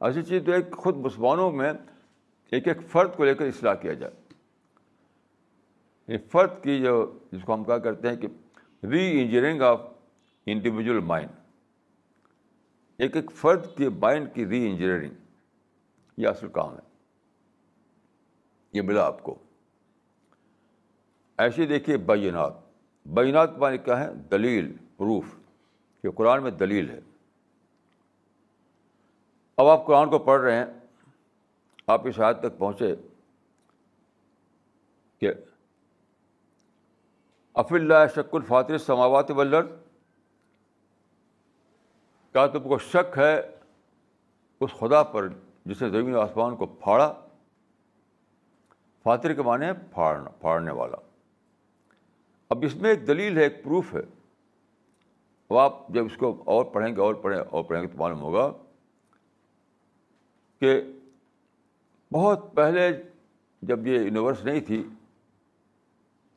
[0.01, 1.73] ایسی چیز تو ایک خود مسلمانوں میں
[2.51, 4.13] ایک ایک فرد کو لے کر اصلاح کیا جائے۔
[6.09, 8.29] یہ فرد کی جو جس کو ہم کیا کرتے ہیں کہ
[8.87, 9.81] re engineering of
[10.47, 11.31] individual mind
[12.99, 15.15] ایک ایک فرد کے مائنڈ کی ری انجینئرنگ
[16.17, 16.95] یہ اصل کام ہے۔
[18.73, 19.35] یہ ملا آپ کو۔
[21.39, 22.53] ایسے دیکھیے بینات۔
[23.07, 25.44] بینات معنی کیا ہے؟ دلیل، پروف۔
[26.05, 27.01] کہ قرآن میں دلیل ہے۔
[29.57, 30.67] اب آپ قرآن کو پڑھ رہے ہیں،
[31.87, 32.95] آپ اس حد تک پہنچے
[35.19, 35.33] کہ
[37.55, 39.63] اف اللہ شک الفاتر سماوات ولر
[42.33, 43.59] کیا تم کو شک ہے
[44.61, 45.29] اس خدا پر
[45.65, 47.15] جس نے زمین آسمان کو پھاڑا؟
[49.03, 50.97] فاتر کے معنی پھاڑنا، پھاڑنے والا۔
[52.49, 54.14] اب اس میں ایک دلیل ہے، ایک پروف ہے۔
[55.51, 58.21] اب آپ جب اس کو اور پڑھیں گے اور پڑھیں اور پڑھیں گے تو معلوم
[58.21, 58.53] ہوگا
[60.61, 60.83] کہ
[62.13, 63.03] بہت پہلے
[63.63, 64.89] جب یہ یونیورس نہیں تھی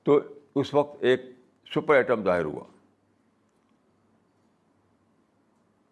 [0.04, 0.20] تو
[0.56, 1.22] اس وقت ایک
[1.76, 2.64] سپر ایٹم ظاہر ہوا۔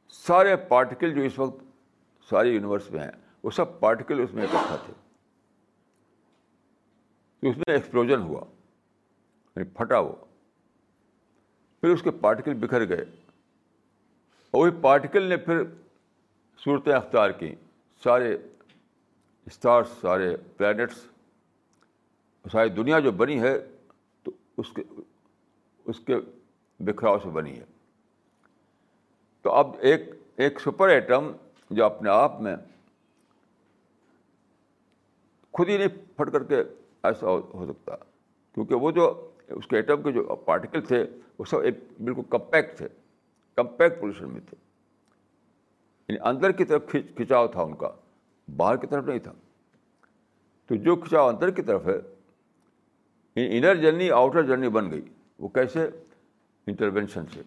[0.09, 1.63] سارے پارٹیکل جو اس وقت
[2.29, 3.11] ساری یونیورس میں ہیں،
[3.43, 4.93] وہ سب پارٹیکل اس میں اکٹھا تھے۔
[7.39, 8.41] تو اس میں ایکسپلوژن ہوا
[9.55, 10.15] یعنی پھٹا وہ۔
[11.85, 13.05] پھر اس کے پارٹیکل بکھر گئے۔
[14.51, 15.63] اور وہی پارٹیکل نے پھر
[16.63, 17.55] صورتیں اختیار کی
[18.03, 18.37] سارے
[19.45, 20.97] اسٹارس سارے پلانٹس
[22.51, 23.59] ساری دنیا جو بنی ہے،
[24.23, 24.83] تو اس کے
[25.85, 26.15] اس کے
[26.79, 27.63] بکھراؤ سے بنی ہے۔
[29.41, 30.01] تو اب ایک
[30.35, 31.31] ایک سپر ایٹم
[31.69, 32.55] جو اپنے آپ میں
[35.51, 36.55] خود ہی نہیں پھٹ کر کے
[37.03, 37.95] ایسا ہو سکتا۔
[38.53, 41.05] کیونکہ وہ جو اس کے ایٹم کے جو پارٹیکل تھے،
[41.39, 42.87] وہ سب ایک بالکل کمپیکٹ تھے
[43.55, 44.55] کمپیکٹ پوزیشن میں تھے۔
[46.07, 47.91] یعنی اندر کی طرف کھنچاؤ تھا ان کا،
[48.55, 49.31] باہر کی طرف نہیں تھا۔
[50.65, 51.97] تو جو کھنچاؤ اندر کی طرف ہے
[53.35, 55.01] انر جرنی آؤٹر جرنی بن گئی۔
[55.39, 55.89] وہ کیسے؟
[56.67, 57.41] انٹروینشن سے۔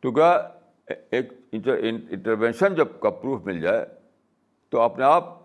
[0.00, 0.48] تو کیا
[1.10, 3.86] ایک انٹروینشن جب کا پروف مل جائے،
[4.68, 5.38] تو اپنے آپ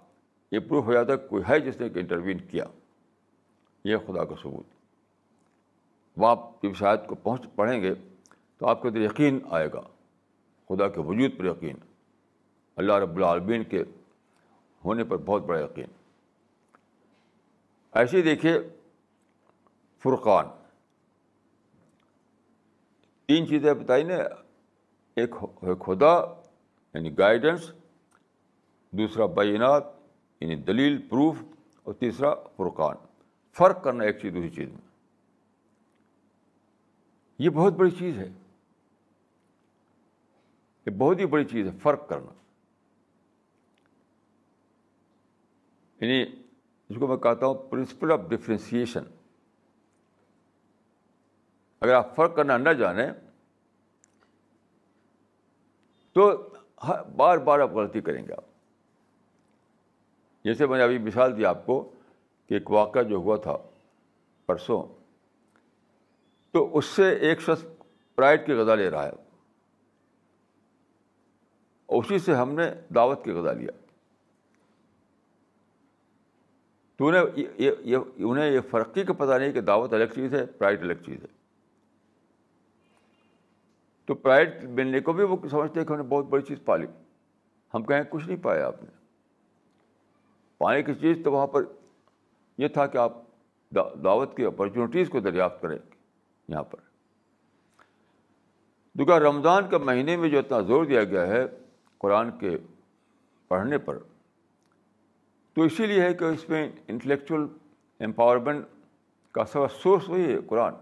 [0.51, 2.63] یہ پروف ہو جاتا ہے کوئی ہے جس نے انٹروین کیا۔
[3.83, 4.65] یہ خدا کا ثبوت۔
[6.17, 7.93] وہ آپ جب شاید کو پہنچ پڑھیں گے
[8.57, 9.81] تو آپ کے اندر یقین آئے گا۔
[10.69, 11.75] خدا کے وجود پر یقین۔
[12.75, 13.83] اللہ رب العالمین کے
[14.85, 15.87] ہونے پر بہت بڑا یقین۔
[17.91, 18.53] ایسے دیکھیے
[19.99, 20.45] فرقان۔
[23.25, 24.15] تین چیزیں بتائی نا
[25.15, 26.41] ایک خدا
[26.93, 27.71] یعنی گائیڈنس
[28.91, 29.83] دوسرا بینات
[30.39, 31.35] یعنی دلیل پروف
[31.83, 32.95] اور تیسرا فرقان۔
[33.59, 34.81] فرق کرنا ایک چیز، دوسری چیز۔ میں
[37.39, 38.29] یہ بہت بڑی چیز ہے۔
[40.85, 42.33] یہ بہت ہی بڑی چیز ہے، فرق کرنا۔
[46.05, 46.41] یعنی
[46.89, 49.03] اس کو میں کہتا ہوں پرنسپل آف ڈفرینسیشن
[51.81, 53.11] اگر آپ فرق کرنا نہ جانیں،
[56.13, 56.49] تو
[57.15, 58.45] بار بار آپ غلطی کریں گے آپ۔
[60.43, 61.91] جیسے میں نے ابھی مثال دی آپ کو
[62.49, 63.57] کہ ایک واقعہ جو ہوا تھا
[64.45, 64.83] پرسوں،
[66.51, 67.65] تو اس سے ایک شخص
[68.15, 69.11] پرائڈ کی غذا لے رہا ہے۔
[71.87, 72.63] اسی سے ہم نے
[72.95, 73.71] دعوت کی غذا لیا۔
[76.95, 77.21] تو انہیں
[78.17, 81.27] انہیں یہ فرقی کا پتہ نہیں کہ دعوت الگ چیز ہے پرائڈ الگ چیز ہے۔
[84.05, 86.87] تو پرائڈ ملنے کو بھی وہ سمجھتے ہیں کہ انہوں نے بہت بڑی چیز پالی۔
[87.73, 88.89] ہم کہیں کچھ نہیں پایا آپ نے۔
[90.57, 91.63] پانے کی چیز تو وہاں پر
[92.59, 93.13] یہ تھا کہ آپ
[94.03, 95.77] دعوت کی اپرچونیٹیز کو دریافت کریں
[96.47, 96.79] یہاں پر۔
[98.95, 101.45] دکھا رمضان کا مہینے میں جو اتنا زور دیا گیا ہے
[101.97, 102.57] قرآن کے
[103.47, 103.97] پڑھنے پر،
[105.53, 107.41] تو اسی لیے ہے کہ اس میں انٹلیکچوئل
[107.99, 108.65] امپاورمنٹ
[109.31, 110.73] کا سب سورس وہی ہے قرآن۔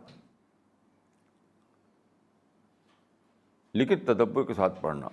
[3.73, 5.07] لیکن تدبر کے ساتھ پڑھنا،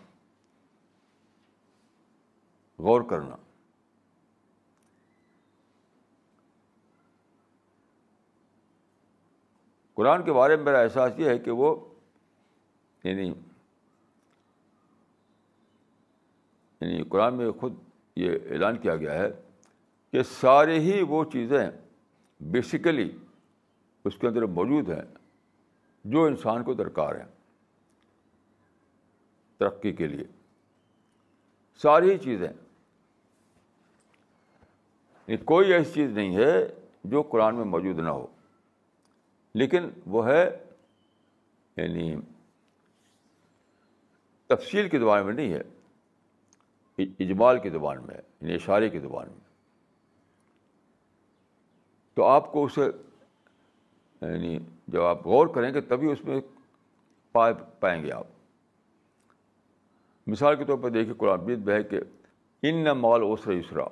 [2.79, 3.37] غور کرنا
[9.95, 11.95] قرآن کے بارے میں میرا احساس یہ ہے کہ وہ
[13.05, 13.29] یعنی
[16.81, 17.75] یعنی قرآن میں خود
[18.17, 19.31] یہ اعلان کیا گیا ہے
[20.11, 21.71] کہ سارے ہی وہ چیزیں
[22.41, 23.19] بیسیکلی
[24.05, 25.15] اس کے اندر موجود ہیں
[26.05, 27.27] جو انسان کو درکار ہیں
[29.57, 30.25] ترقی کے لیے۔
[31.77, 32.49] ساری ہی چیزیں۔
[35.27, 38.27] یعنی کوئی ایسی چیز نہیں ہے جو قرآن میں موجود نہ ہو۔
[39.55, 40.65] لیکن وہ ہے
[41.77, 42.17] یعنی
[44.47, 45.63] تفصیل کی زبان میں نہیں ہے،
[46.99, 49.41] اجمال کی زبان میں یعنی اشارے کی زبان میں۔
[52.15, 52.85] تو آپ کو اسے
[54.21, 56.41] یعنی جب آپ غور کریں گے تبھی اس میں
[57.33, 58.27] پائے پائیں گے آپ۔
[60.27, 62.01] مثال کے طور پر دیکھیے، قرآن بید ہے کہ
[62.63, 63.85] ان نہ مال اوسر یسرا۔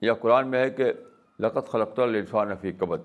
[0.00, 0.92] یا قرآن میں ہے کہ
[1.42, 3.00] لقت خلقت الانسان فی قبد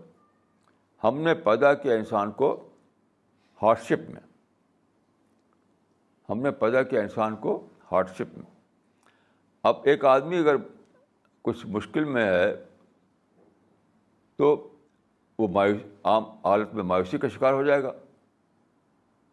[1.04, 2.70] ہم نے پیدا کیا انسان کو
[3.62, 4.22] ہارڈ شپ میں۔
[6.30, 8.46] ہم نے پیدا کیا انسان کو ہارڈ شپ میں۔
[9.64, 10.56] اب ایک آدمی اگر
[11.42, 12.64] کچھ مشکل میں ہے،
[14.36, 14.70] تو
[15.40, 17.92] وہ مایوس، عام حالت میں مایوسی کا شکار ہو جائے گا۔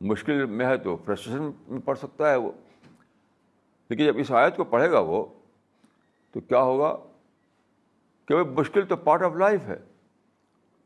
[0.01, 2.53] مشکل میں ہے تو فرسٹریشن میں پڑھ سکتا ہے وہ۔
[3.91, 5.25] لیکن جب اس آیت کو پڑھے گا وہ،
[6.33, 6.97] تو کیا ہوگا؟
[8.27, 9.79] کہ وہ مشکل تو پارٹ آف لائف ہے۔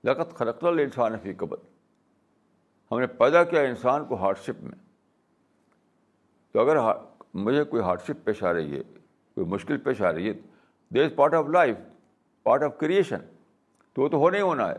[0.04, 1.56] لقت خلقت انسان فی قبل۔
[2.92, 4.78] ہم نے پیدا کیا انسان کو ہارڈ شپ میں۔
[6.52, 6.76] تو اگر
[7.34, 8.82] مجھے کوئی ہارڈ شپ پیش آ رہی ہے،
[9.34, 10.32] کوئی مشکل پیش آ رہی ہے
[10.94, 11.76] there is part of life
[12.42, 13.16] part of creation
[13.92, 14.76] تو وہ تو ہونا ہی ہونا ہے۔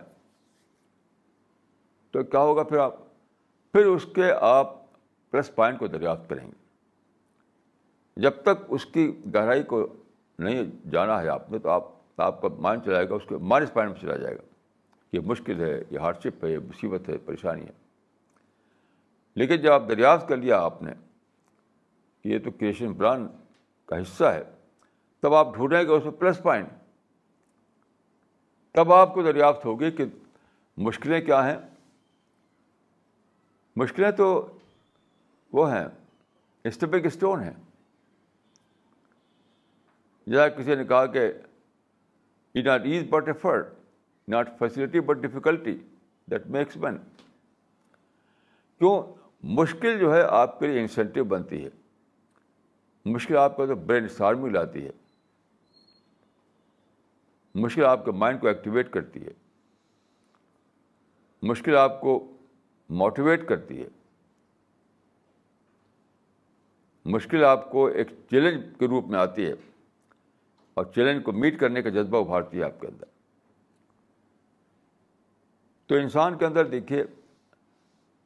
[2.12, 2.96] تو کیا ہوگا پھر آپ؟
[3.72, 4.74] پھر اس کے آپ
[5.32, 6.70] پلس پوائنٹ کو دریافت کریں گے۔
[8.18, 9.88] جب تک اس کی گہرائی کو
[10.40, 13.74] نہیں جانا ہے آپ نے، تو آپ آپ کا مائنڈ چلائے گا، اس کے مائنس
[13.74, 14.42] پوائنٹ میں چلا جائے گا۔
[15.14, 17.72] یہ مشکل ہے، یہ ہارڈ شپ ہے، یہ مصیبت ہے، پریشانی ہے۔
[19.36, 20.92] لیکن جب آپ دریافت کر لیا آپ نے
[22.24, 23.28] کہ یہ تو کریشن پلان
[23.86, 24.44] کا حصہ ہے۔
[25.20, 26.70] تب آپ ڈھونڈیں گے اس میں پلس پوائنٹ۔
[28.72, 30.06] تب آپ کو دریافت ہوگی کہ
[30.78, 31.58] مشکلیں کیا ہیں۔
[33.76, 34.58] مشکلیں تو
[35.54, 35.88] وہ ہیں
[36.64, 37.54] اسٹیپنگ اسٹون ہیں۔
[40.28, 41.32] جیسا کسی نے کہا کہ
[42.56, 43.74] it not ease but effort
[44.28, 45.78] not facility but difficulty
[46.28, 46.98] that makes men
[48.82, 49.02] کیوں
[49.44, 51.70] مشکل جو ہے آپ کے لیے انسینٹیو بنتی ہے
[53.06, 54.92] مشکل آپ کا تو برین اسٹارمنگ لاتی ہے
[57.56, 59.32] مشکل آپ کے مائنڈ کو ایکٹیویٹ کرتی ہے
[61.44, 62.36] مشکل آپ کو
[62.90, 63.88] موٹیویٹ کرتی ہے
[67.06, 69.54] مشکل آپ کو ایک چیلنج کے روپ میں آتی ہے
[70.80, 73.06] اور چیلنج کو میٹ کرنے کا جذبہ ابھارتی ہے آپ کے اندر۔
[75.88, 77.04] تو انسان کے اندر دیکھیے،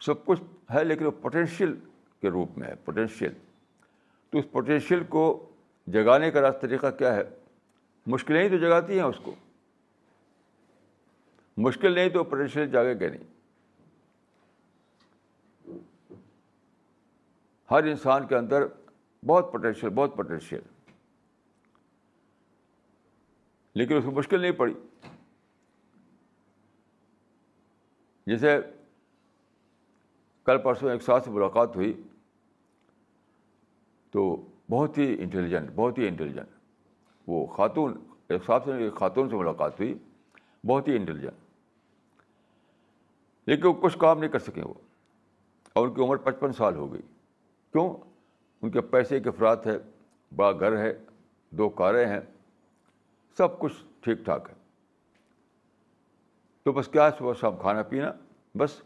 [0.01, 0.41] سب کچھ
[0.73, 1.79] ہے لیکن وہ پوٹینشیل
[2.21, 3.33] کے روپ میں ہے پوٹینشیل
[4.29, 5.51] تو اس پوٹینشیل کو
[5.87, 7.23] جگانے کا راست طریقہ کیا ہے؟
[8.07, 9.35] مشکلیں ہی تو جگاتی ہیں اس کو۔
[11.57, 13.23] مشکل نہیں تو پوٹینشیل جاگے گا نہیں۔
[17.71, 18.63] ہر انسان کے اندر
[19.25, 20.72] بہت پوٹینشیل بہت پوٹینشیل
[23.75, 24.73] لیکن اس کو مشکل نہیں پڑی۔
[28.27, 28.57] جیسے
[30.43, 32.01] کل پرسوں ایک ساتھ سے ملاقات ہوئی
[34.11, 36.47] تو بہت ہی انٹیلیجنٹ، بہت ہی انٹیلیجنٹ۔
[37.27, 37.97] وہ خاتون،
[38.29, 39.97] ایک ساتھ سے ایک خاتون سے ملاقات ہوئی،
[40.67, 41.33] بہت ہی انٹیلیجنٹ۔
[43.45, 44.73] لیکن وہ کچھ کام نہیں کر سکیں وہ۔
[45.73, 47.01] اور ان کی عمر پچپن سال ہو گئی۔
[47.71, 47.93] کیوں؟
[48.61, 49.77] ان کے پیسے کے افراد ہے،
[50.35, 51.03] بڑا گھر ہے،
[51.49, 52.32] دو کاریں ہیں۔
[53.37, 54.55] سب کچھ ٹھیک ٹھاک ہے۔
[56.63, 58.11] تو بس کیا صبح شام کھانا پینا،
[58.55, 58.81] بس۔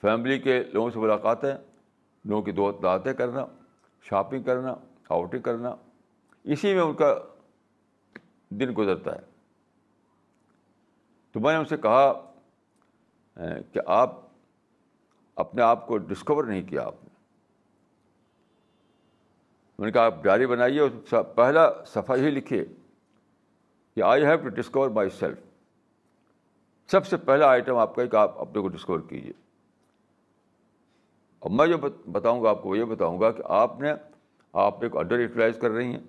[0.00, 1.54] فیملی کے لوگوں سے ملاقاتیں
[2.24, 3.46] لوگوں کی دو دعتیں کرنا،
[4.02, 4.74] شاپنگ کرنا،
[5.08, 5.74] آؤٹنگ کرنا۔
[6.44, 7.14] اسی میں ان کا
[8.50, 9.20] دن گزرتا ہے۔
[11.32, 12.12] تو میں نے ان سے کہا
[13.72, 14.20] کہ آپ
[15.34, 17.05] اپنے آپ کو ڈسکور نہیں کیا آپ نے۔
[19.78, 22.64] میں نے کہا، آپ ڈائری بنائیے اور پہلا صفحہ ہی لکھیے
[23.94, 25.38] کہ I have to discover myself
[26.90, 29.32] سب سے پہلا آئٹم آپ کا کہ آپ اپنے کو ڈسکور کیجیے۔
[31.38, 31.78] اور میں جو
[32.12, 33.92] بتاؤں گا آپ کو، وہ یہ بتاؤں گا کہ آپ نے،
[34.52, 36.00] آپ ایک انڈر یوٹیلائز کر رہی ہیں۔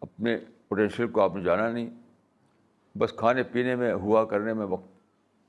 [0.00, 1.90] اپنے پوٹینشیل کو آپ نے جانا نہیں۔
[2.98, 4.86] بس کھانے پینے میں، ہوا کرنے میں وقت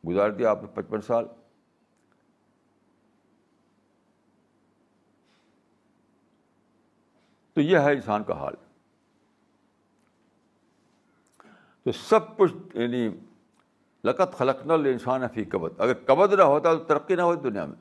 [0.08, 1.26] گزار دیا آپ نے پچپن سال۔
[7.58, 8.54] تو یہ ہے انسان کا حال۔
[11.84, 13.10] تو سب کچھ یعنی
[14.04, 17.66] لقت خلق نل انسان فی قبد۔ اگر قبد نہ ہوتا تو ترقی نہ ہوتی دنیا
[17.66, 17.76] میں۔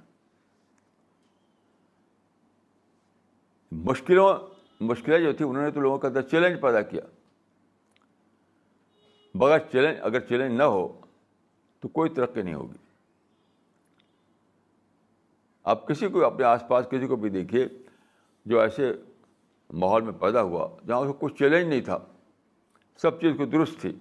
[3.72, 4.39] مشکلوں،
[4.81, 7.03] مشکلیں جو تھی انہوں نے تو لوگوں کے اندر چیلنج پیدا کیا۔
[9.35, 11.01] بغیر چیلنج، اگر چیلنج نہ ہو
[11.81, 12.77] تو کوئی ترقی نہیں ہوگی۔
[15.64, 17.68] آپ کسی کو اپنے آس پاس کسی کو بھی دیکھیے
[18.47, 18.93] جو ایسے
[19.70, 21.98] ماحول میں پیدا ہوا جہاں اس کو کچھ چیلنج نہیں تھا۔
[22.96, 23.98] سب چیز کو درست تھی۔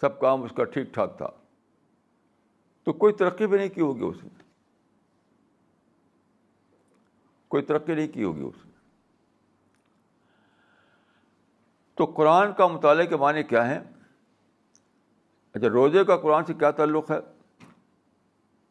[0.00, 1.28] سب کام اس کا ٹھیک ٹھاک تھا۔
[2.82, 4.28] تو کوئی ترقی بھی نہیں کی ہوگی اس نے۔
[7.48, 8.70] کوئی ترقی نہیں کی ہوگی اس نے۔
[11.94, 13.80] تو قرآن کا مطالعے کے معنی کیا ہیں؟
[15.52, 17.16] اچھا روزے کا قرآن سے کیا تعلق ہے؟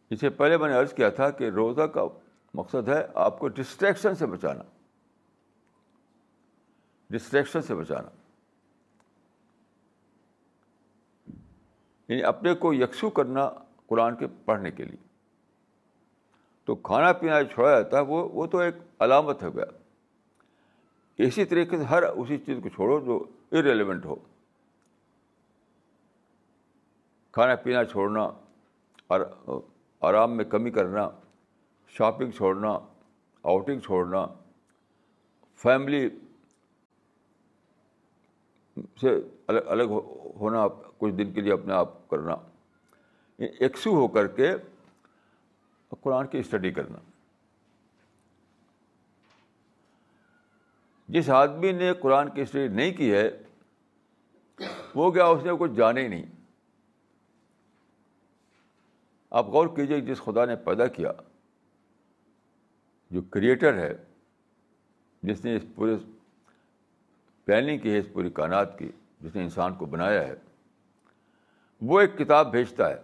[0.10, 2.02] اس سے پہلے میں نے عرض کیا تھا کہ روزہ کا
[2.54, 4.64] مقصد ہے آپ کو ڈسٹریکشن سے بچانا۔
[7.14, 8.10] ڈسٹریکشن سے بچانا۔
[12.08, 13.50] یعنی اپنے کو یکسو کرنا
[13.88, 15.08] قرآن کے پڑھنے کے لیے۔
[16.66, 19.66] تو کھانا پینا جو چھوڑا جاتا ہے وہ وہ تو ایک علامت ہو گیا۔
[21.18, 24.16] اسی طریقے سے ہر اسی چیز کو چھوڑو جو ارریلیونٹ ہو۔
[27.32, 28.24] کھانا پینا چھوڑنا
[29.08, 29.22] اور
[30.02, 31.10] آرام میں کمی کرنا
[31.88, 32.70] شاپنگ چھوڑنا
[33.44, 34.26] آؤٹنگ چھوڑنا
[35.56, 36.10] فیملی
[39.02, 39.10] سے
[39.48, 39.84] الگ الگ
[40.36, 40.68] ہونا
[40.98, 42.36] کچھ دن کے لیے اپنے آپ کرنا۔
[43.38, 44.52] ایکسو ہو کر کے
[46.02, 46.98] قرآن کی اسٹڈی کرنا۔
[51.08, 53.44] جس آدمی نے قرآن کی اسٹڈی نہیں کی ہے،
[54.96, 56.26] وہ کیا اس نے کچھ جانے ہی نہیں۔
[59.32, 61.12] آپ غور کیجیے جس خدا نے پیدا کیا،
[63.12, 63.98] جو کریٹر ہے،
[65.24, 65.96] جس نے اس پورے
[67.46, 68.92] پلاننگ کی ہے اس پوری کائنات کی
[69.22, 70.36] جس نے انسان کو بنایا ہے۔
[71.82, 73.02] وہ ایک کتاب بھیجتا ہے۔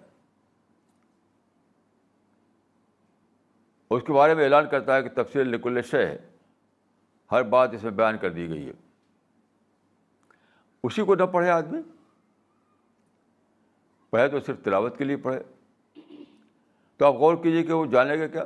[3.89, 6.17] اس کے بارے میں اعلان کرتا ہے کہ تفصیل لکل شے ہے۔
[7.31, 8.73] ہر بات اس میں بیان کر دی گئی ہے۔
[10.83, 11.81] اسی کو نہ پڑھے آدمی۔
[14.09, 15.43] پڑھے تو صرف تلاوت کے لیے پڑھے۔
[16.97, 18.43] تو آپ غور کیجیے کہ وہ جانے گا کیا؟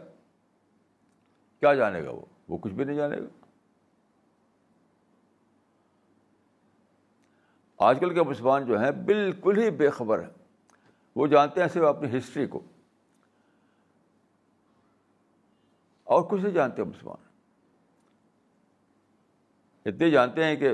[1.59, 3.42] کیا جانے گا وہ؟ وہ کچھ بھی نہیں جانے گا۔
[7.83, 10.29] آج کل کے مسلمان جو ہیں بالکل ہی بے خبر ہیں۔
[11.15, 12.59] وہ جانتے ہیں صرف اپنی ہسٹری کو۔
[16.03, 17.29] اور کچھ نہیں جانتے مسلمان۔
[19.85, 20.69] اتنے جانتے ہیں کہ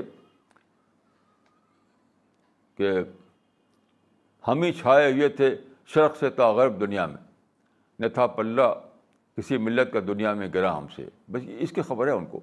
[2.74, 2.90] کہ
[4.48, 5.56] ہم ہی چھائے ہوئے تھے
[5.86, 7.30] شرق سے تاغرب دنیا میں۔
[7.98, 8.80] نہ تھا پلہ
[9.36, 12.40] کسی ملت کا دنیا میں گرا ہم سے۔ بس اس کی خبر ہے ان کو۔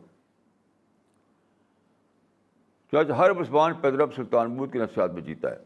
[2.92, 5.58] چاہے ہر مسلمان پیدرب سلطان بود کی نفسیات میں جیتا ہے۔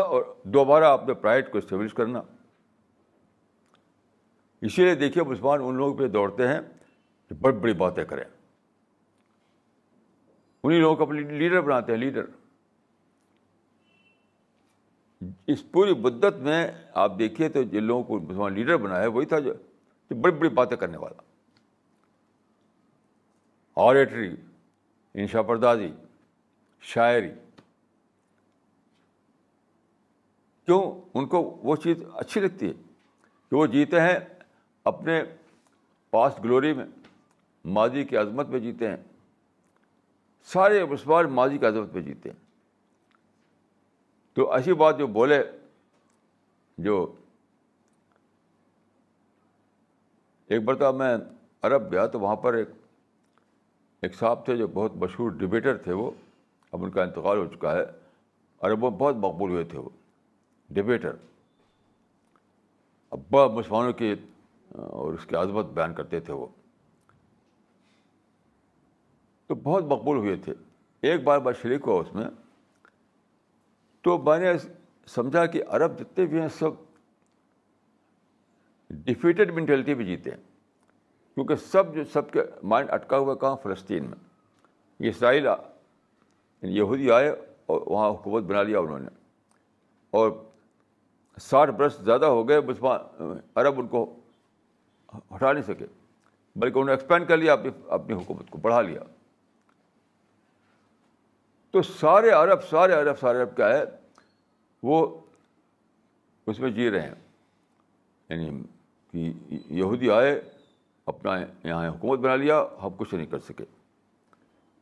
[0.00, 2.22] اور دوبارہ اپنے پرائٹ کو اسٹیبلش کرنا۔
[4.60, 6.60] اسی لیے دیکھیے مسلمان ان لوگوں پہ دوڑتے ہیں
[7.28, 8.24] کہ بڑی بڑی باتیں کریں۔
[10.64, 12.24] انہیں لوگوں کو اپنے لیڈر بناتے ہیں، لیڈر۔
[15.46, 19.38] اس پوری بدت میں آپ دیکھیے تو جن لوگوں کو مسلمان لیڈر بنایا وہی تھا
[19.38, 19.52] جو
[20.20, 21.31] بڑی بڑی باتیں کرنے والا۔
[23.76, 24.36] آریٹری
[25.14, 25.92] انشا پردازی،
[26.80, 27.30] شاعری۔
[30.64, 32.72] کیوں؟ ان کو وہ چیز اچھی لگتی ہے
[33.50, 34.18] کہ وہ جیتے ہیں
[34.84, 35.22] اپنے
[36.10, 36.86] پاسٹ گلوری میں،
[37.64, 38.96] ماضی کی عظمت میں جیتے ہیں۔
[40.44, 42.36] سارے مسلمان ماضی کی عظمت میں جیتے ہیں۔
[44.32, 45.50] تو ایسی بات جو بولے،
[46.78, 47.14] جو
[50.46, 51.16] ایک مرتبہ میں
[51.62, 52.68] عرب گیا تو وہاں پر ایک
[54.02, 56.10] ایک صاحب تھے جو بہت مشہور ڈبیٹر تھے وہ،
[56.72, 57.84] اب ان کا انتقال ہو چکا ہے
[58.60, 59.88] عربوں میں بہت مقبول ہوئے تھے وہ
[60.70, 61.12] ڈبیٹر
[63.10, 64.14] ابا مسلمانوں کی،
[64.76, 66.46] اور اس کی عظمت بیان کرتے تھے وہ۔
[69.46, 70.54] تو بہت مقبول ہوئے تھے۔
[71.00, 72.26] ایک بار بار شریک ہوا اس میں۔
[74.00, 74.52] تو میں نے
[75.06, 76.70] سمجھا کہ عرب جتنے بھی ہیں سب
[78.90, 80.51] ڈیفیٹڈ مینٹیلٹی بھی جیتے ہیں۔
[81.34, 84.18] کیونکہ سب جو سب کے مائنڈ اٹکا ہوا کہاں؟ فلسطین میں۔
[84.98, 87.28] یہ اسرائیل یعنی یہودی آئے
[87.66, 89.08] اور وہاں حکومت بنا لیا انہوں نے۔
[90.10, 90.30] اور
[91.40, 93.22] ساٹھ برس زیادہ ہو گئے مسلمان
[93.54, 94.16] عرب ان کو
[95.34, 95.86] ہٹا نہیں سکے،
[96.56, 99.00] بلکہ انہوں نے ایکسپینڈ کر لیا، اپنی اپنی حکومت کو بڑھا لیا۔
[101.70, 103.82] تو سارے عرب سارے عرب سارے عرب کیا ہے؟
[104.82, 105.18] وہ
[106.46, 107.14] اس میں جی رہے ہیں۔
[108.28, 108.62] یعنی
[109.10, 110.51] کہ یہودی آئے
[111.06, 111.32] اپنا
[111.64, 113.64] یہاں حکومت بنا لیا، ہم کچھ نہیں کر سکے۔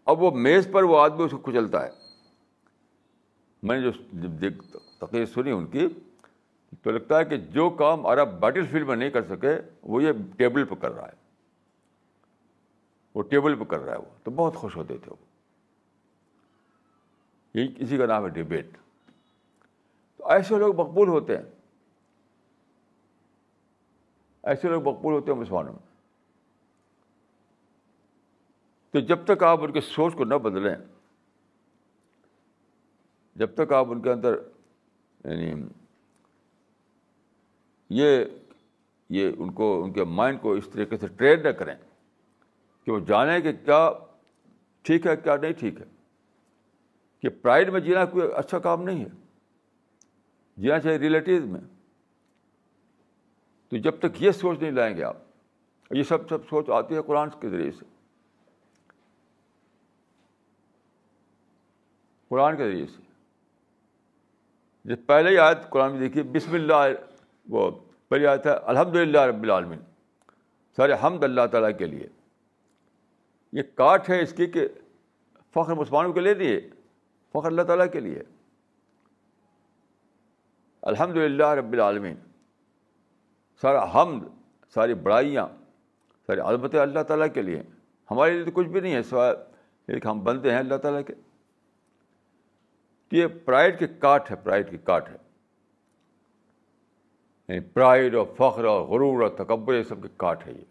[0.04, 1.90] اب وہ میز پر وہ آدمی اس کو کچلتا ہے۔
[3.62, 5.86] میں نے جو جب دیکھ، تقریر سنی ان کی،
[6.82, 10.12] تو لگتا ہے کہ جو کام عرب بیٹل فیلڈ میں نہیں کر سکے، وہ یہ
[10.36, 11.12] ٹیبل پہ کر رہا ہے۔
[13.14, 15.24] وہ ٹیبل پہ کر رہا ہے وہ۔ تو بہت خوش ہوتے تھے وہ۔
[17.54, 18.66] یہی کسی کا نام ہے ڈبیٹ۔
[20.16, 21.44] تو ایسے لوگ مقبول ہوتے ہیں۔
[24.42, 25.89] ایسے لوگ مقبول ہوتے ہیں مسلمانوں میں۔
[28.90, 30.74] تو جب تک آپ ان کی سوچ کو نہ بدلیں،
[33.34, 34.34] جب تک آپ ان کے اندر
[35.24, 35.62] یعنی
[37.90, 38.24] یہ
[39.08, 41.74] یہ ان کو، ان کے مائنڈ کو اس طریقے سے ٹرین نہ کریں
[42.84, 43.90] کہ وہ جانیں کہ کیا
[44.82, 45.86] ٹھیک ہے، کیا نہیں ٹھیک ہے۔
[47.20, 49.08] کہ پرائڈ میں جینا کوئی اچھا کام نہیں ہے۔
[50.56, 51.60] جینا چاہیے ریلیٹیو میں۔
[53.68, 55.16] تو جب تک یہ سوچ نہیں لائیں گے آپ،
[55.90, 57.99] یہ سب سب سوچ آتی ہے قرآن کے ذریعے سے۔
[62.30, 63.02] قرآن کے ذریعے سے۔
[64.84, 66.74] جب پہلے ہی آیت قرآن میں دیکھیے، بسم اللہ،
[67.48, 67.70] وہ
[68.08, 69.78] پہلی آیت ہے الحمد للہ رب العالمین۔
[70.76, 72.06] سارے حمد اللہ تعالیٰ کے لیے۔
[73.52, 74.68] یہ کاٹ ہے اس کی کہ
[75.54, 76.60] فخر مسلمانوں کے لیے نہیں
[77.32, 78.22] فخر اللہ تعالیٰ کے لیے۔
[80.82, 82.14] الحمد للہ رب العالمین۔
[83.60, 84.26] سارا حمد،
[84.74, 85.46] ساری بڑائیاں
[86.26, 87.62] ساری عظمت اللہ تعالیٰ کے لیے۔
[88.10, 89.34] ہمارے لیے تو کچھ بھی نہیں ہے، سوائے
[89.88, 91.14] ایک ہم بنتے ہیں اللہ تعالیٰ کے۔
[93.12, 95.16] یہ پرائڈ کی کاٹ ہے پرائڈ کی کاٹ ہے۔
[97.48, 100.64] یعنی پرائڈ اور فخر اور غرور اور تکبر، یہ سب کی کاٹ ہے یہ۔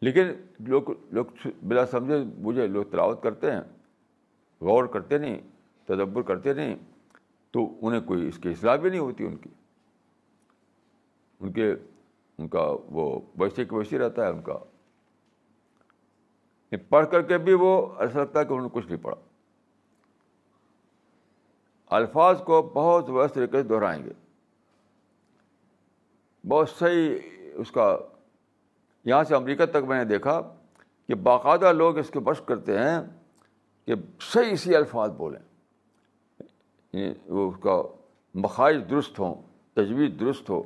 [0.00, 0.26] لیکن
[0.60, 1.24] لوگ لوگ
[1.62, 3.60] بلا سمجھے مجھے لوگ تلاوت کرتے ہیں،
[4.60, 5.40] غور کرتے نہیں،
[5.84, 6.76] تدبر کرتے نہیں،
[7.50, 9.50] تو انہیں کوئی اس کی اصلاح بھی نہیں ہوتی ان کی۔
[11.40, 11.74] ان کے،
[12.38, 14.58] ان کا وہ ویسے کہ ویسے رہتا ہے، ان کا
[16.88, 19.16] پڑھ کر کے بھی وہ ایسا لگتا ہے کہ انہوں نے کچھ نہیں پڑھا۔
[21.86, 24.10] الفاظ کو بہت ویسے طریقے سے دہرائیں گے۔
[26.48, 27.18] بہت صحیح
[27.54, 27.98] اس کا،
[29.04, 30.40] یہاں سے امریکہ تک میں نے دیکھا
[31.06, 33.00] کہ باقاعدہ لوگ اس کے بش کرتے ہیں
[33.84, 35.40] کہ صحیح اسی الفاظ بولیں۔
[37.26, 37.82] وہ اس کا
[38.34, 39.34] مخارج درست ہوں
[39.72, 40.62] تجویز درست ہو،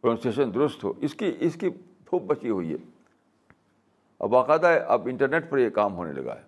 [0.00, 1.70] پرونسیشن درست ہو، اس کی اس کی
[2.04, 2.93] پھوپ بچی ہوئی ہے۔
[4.18, 6.42] اب باقاعدہ اب انٹرنیٹ پر یہ کام ہونے لگا ہے۔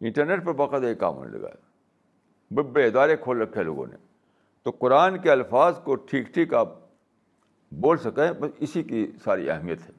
[0.00, 1.70] انٹرنیٹ پر باقاعدہ یہ کام ہونے لگا ہے۔
[2.54, 3.96] بڑے بڑے ادارے کھول رکھے لوگوں نے۔
[4.62, 6.68] تو قرآن کے الفاظ کو ٹھیک ٹھیک آپ
[7.70, 9.92] بول سکیں، بس اسی کی ساری اہمیت ہے۔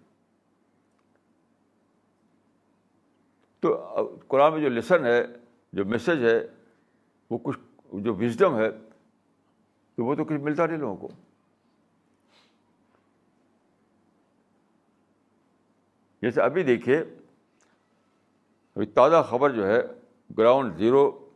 [3.59, 3.87] تو
[4.27, 5.23] قرآن میں جو لیسن ہے،
[5.73, 6.47] جو میسج ہے،
[7.29, 7.59] وہ کچھ
[7.93, 8.71] جو وزڈم ہے،
[9.95, 11.09] تو وہ تو کچھ ملتا نہیں لوگوں کو۔
[16.21, 16.97] جیسے ابھی دیکھیے،
[18.75, 19.81] ابھی تازہ خبر جو ہے،
[20.37, 21.29] گراؤنڈ زیرو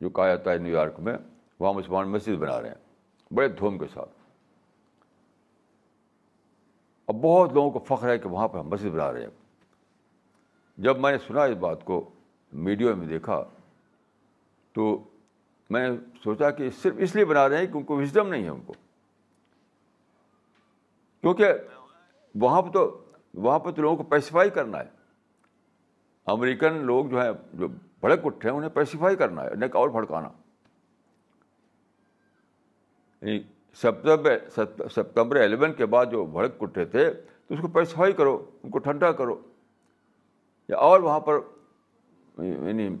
[0.00, 1.18] جو کہا جاتا ہے نیو یارک میں،
[1.60, 4.10] وہاں مسلمان مسجد بنا رہے ہیں، بڑے دھوم کے ساتھ۔
[7.06, 9.30] اب بہت لوگوں کو فخر ہے کہ وہاں پہ ہم مسجد بنا رہے ہیں۔
[10.78, 12.10] جب میں نے سنا اس بات کو
[12.52, 13.44] میڈیا میں دیکھا،
[14.72, 15.04] تو
[15.70, 18.44] میں نے سوچا کہ صرف اس لیے بنا رہے ہیں کہ ان کو وزڈم نہیں
[18.44, 18.72] ہے ان کو۔
[21.20, 21.46] کیونکہ
[22.34, 23.03] وہاں پہ تو
[23.34, 24.88] وہاں پہ تو لوگوں کو پیسیفائی کرنا ہے۔
[26.26, 30.28] امریکن لوگ جو ہیں، جو بھڑک اٹھے ہیں، انہیں پیسیفائی کرنا ہے، انہیں اور بھڑکانا۔
[33.22, 33.42] یعنی
[33.74, 34.38] سپتمبر
[34.90, 38.78] سپتمبر الیون کے بعد جو بھڑک اٹھے تھے، تو اس کو پیسیفائی کرو، ان کو
[38.78, 39.40] ٹھنڈا کرو۔
[40.68, 41.38] یا اور وہاں پر
[42.38, 42.96] یعنی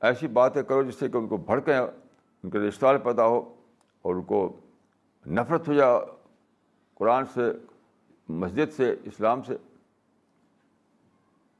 [0.00, 1.78] ایسی باتیں کرو جس سے کہ ان کو بھڑکیں،
[2.42, 3.54] ان کے رشتہ پیدا ہو
[4.02, 4.60] اور ان کو
[5.26, 6.00] نفرت ہو جائے۔
[6.94, 7.52] قرآن سے
[8.30, 9.56] مسجد سے، اسلام سے۔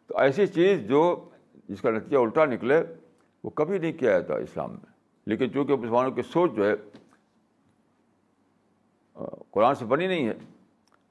[0.07, 1.29] تو ایسی چیز جو
[1.68, 2.83] جس کا نتیجہ الٹا نکلے،
[3.45, 4.93] وہ کبھی نہیں کیا جاتا اسلام میں۔
[5.27, 6.75] لیکن چونکہ مسلمانوں کی سوچ جو ہے
[9.51, 10.35] قرآن سے بنی نہیں ہے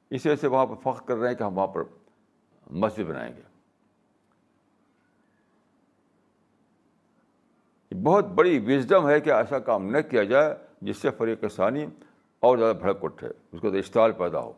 [0.09, 1.81] اس وجہ سے وہاں پر فخر کر رہے ہیں کہ ہم وہاں پر
[2.71, 3.41] مسجد بنائیں گے۔
[8.03, 11.85] بہت بڑی وزڈم ہے کہ ایسا کام نہ کیا جائے جس سے فریق ثانی
[12.39, 14.53] اور زیادہ بھڑک اٹھے، اس کو اشتعال پیدا ہو۔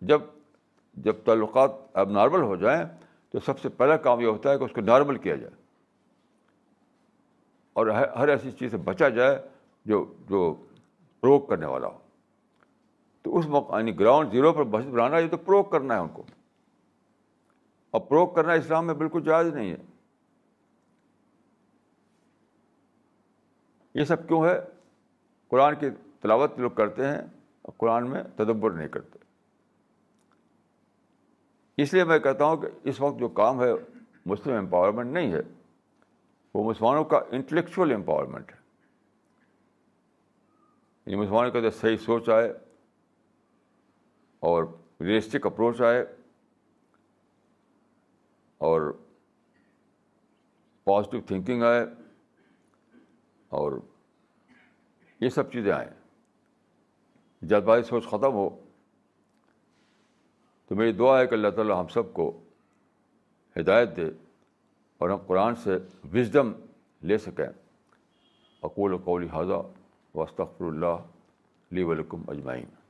[0.00, 0.20] جب
[0.94, 2.84] جب تعلقات اب نارمل ہو جائیں
[3.30, 5.54] تو سب سے پہلا کام یہ ہوتا ہے کہ اس کو نارمل کیا جائے۔
[7.72, 9.48] اور ہر ایسی چیز سے بچا جائے
[9.84, 10.54] جو جو
[11.20, 11.98] پروک کرنے والا ہو۔
[13.22, 16.08] تو اس موقع یعنی گراؤنڈ زیرو پر مسجد بنانا، یہ تو پروک کرنا ہے ان
[16.08, 16.22] کو۔
[17.90, 19.76] اور پروک کرنا اسلام میں بالکل جائز نہیں ہے۔
[23.94, 24.60] یہ سب کیوں ہے؟
[25.48, 25.86] قرآن کی
[26.20, 27.18] تلاوت لوگ کرتے ہیں
[27.62, 29.25] اور قرآن میں تدبر نہیں کرتے۔
[31.76, 33.72] اس لیے میں کہتا ہوں کہ اس وقت جو کام ہے،
[34.26, 35.40] مسلم امپاورمنٹ نہیں ہے۔
[36.54, 38.56] وہ مسلمانوں کا انٹلیکچوئل امپاورمنٹ ہے۔
[41.06, 42.52] یہ مسلمانوں کا صحیح سوچ آئے
[44.40, 44.64] اور
[45.00, 46.06] ریئلسٹک اپروچ آئے
[48.58, 48.98] اور
[50.84, 51.86] پازیٹیو تھنکنگ آئے
[53.48, 53.72] اور
[55.20, 55.90] یہ سب چیزیں آئیں۔
[57.42, 58.65] جلد بازی سوچ ختم ہو۔
[60.68, 62.40] تو میری دعا ہے کہ اللہ تعالیٰ ہم سب کو
[63.60, 64.04] ہدایت دے
[64.98, 65.76] اور ہم قرآن سے
[66.14, 66.52] وزڈم
[67.02, 67.46] لے سکیں۔
[68.62, 69.62] اقول و قولی حاضہ
[70.14, 70.96] وسطر اللہ
[71.70, 72.85] لی ولکم اجمعین۔